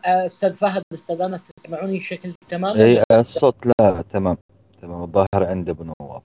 أستاذ 0.04 0.54
فهد 0.54 0.82
أستاذ 0.94 1.20
أنس 1.20 1.50
تسمعوني 1.56 1.98
بشكل 1.98 2.32
تمام؟ 2.48 2.76
اي 2.80 3.02
الصوت 3.12 3.56
لا 3.80 4.04
تمام 4.12 4.36
تمام. 4.82 5.02
الظاهر 5.02 5.26
عند 5.34 5.68
ابو 5.68 5.84
نواف. 6.00 6.22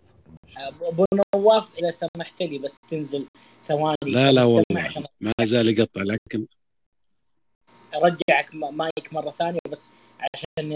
ابو 0.57 1.05
نواف 1.35 1.77
إذا 1.77 1.91
سمحت 1.91 2.41
لي 2.41 2.57
بس 2.57 2.77
تنزل 2.91 3.25
ثواني. 3.67 3.95
لا 4.03 4.31
لا 4.31 4.43
والله 4.43 5.05
ما 5.21 5.33
زال 5.43 5.79
يقطع 5.79 6.01
لكن 6.01 6.45
أرجعك 7.95 8.55
مايك 8.55 9.13
مرة 9.13 9.31
ثانية 9.31 9.59
بس 9.71 9.89
عشان 10.19 10.71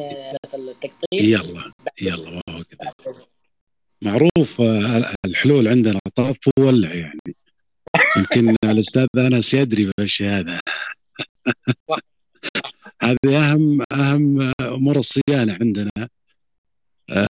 التقطيع. 0.53 1.19
يلا 1.19 1.71
يلا 2.01 2.41
وهو 2.47 2.63
كذا. 2.63 2.93
معروف 4.03 4.61
الحلول 5.25 5.67
عندنا 5.67 5.99
طاف 6.15 6.37
وولع 6.59 6.93
يعني. 6.93 7.35
يمكن 8.17 8.55
الأستاذ 8.71 9.07
أنس 9.17 9.53
يدري 9.53 9.91
بالشيء 9.97 10.27
هذا. 10.27 10.59
هذه 13.01 13.51
أهم 13.51 13.83
أهم 13.91 14.51
أمور 14.61 14.97
الصيانة 14.97 15.57
عندنا. 15.61 16.09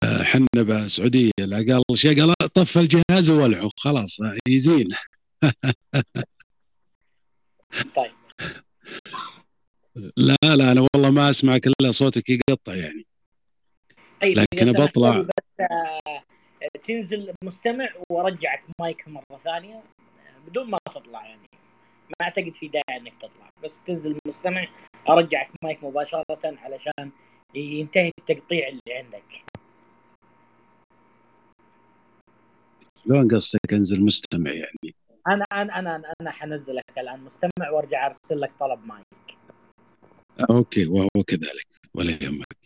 إحنا 0.05 0.47
بسعوديه 0.57 1.31
لا 1.39 1.57
قال 1.57 1.99
شيء 1.99 2.20
قال 2.20 2.35
طف 2.55 2.79
الجهاز 2.79 3.31
وولعه 3.31 3.70
خلاص 3.77 4.18
يزين. 4.49 4.89
طيب. 7.73 8.12
لا 10.16 10.37
لا 10.43 10.73
أنا 10.73 10.87
والله 10.95 11.11
ما 11.11 11.31
اسمعك 11.31 11.66
إلا 11.66 11.91
صوتك 11.91 12.31
يقطع 12.31 12.75
يعني. 12.75 13.07
طيب 14.20 14.39
لكن 14.39 14.73
بطلع. 14.73 15.20
بس 15.20 15.61
آه، 15.61 16.23
تنزل 16.87 17.35
مستمع 17.45 17.89
وأرجعك 18.09 18.62
مايك 18.81 19.09
مرة 19.09 19.41
ثانية 19.45 19.83
بدون 20.47 20.70
ما 20.70 20.79
تطلع 20.95 21.27
يعني. 21.27 21.49
ما 22.09 22.27
أعتقد 22.27 22.53
في 22.55 22.68
داعي 22.68 23.01
إنك 23.01 23.12
تطلع 23.18 23.49
بس 23.64 23.73
تنزل 23.87 24.18
مستمع 24.27 24.68
أرجعك 25.09 25.51
مايك 25.64 25.85
مباشرة 25.85 26.25
علشان 26.45 27.11
ينتهي 27.55 28.11
التقطيع 28.18 28.68
اللي 28.68 28.81
عندك. 28.89 29.52
شلون 33.05 33.35
قصدك 33.35 33.73
انزل 33.73 34.01
مستمع 34.01 34.51
يعني؟ 34.51 34.95
أنا 35.29 35.45
أنا 35.53 35.79
أنا 35.79 36.13
أنا 36.21 36.31
حنزلك 36.31 36.85
الآن 36.99 37.21
مستمع 37.21 37.71
وأرجع 37.71 38.07
أرسل 38.07 38.41
لك 38.41 38.53
طلب 38.61 38.87
mic. 38.87 39.39
okay 40.51 40.87
وهو 40.87 41.09
كذلك 41.27 41.67
ولا 41.95 42.11
يهمك. 42.23 42.62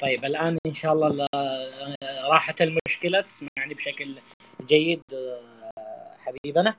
طيب 0.00 0.24
الآن 0.24 0.58
إن 0.66 0.74
شاء 0.74 0.92
الله 0.92 1.26
راحت 2.28 2.62
المشكلة 2.62 3.20
تسمعني 3.20 3.74
بشكل 3.74 4.14
جيد 4.66 5.02
حبيبنا. 6.18 6.76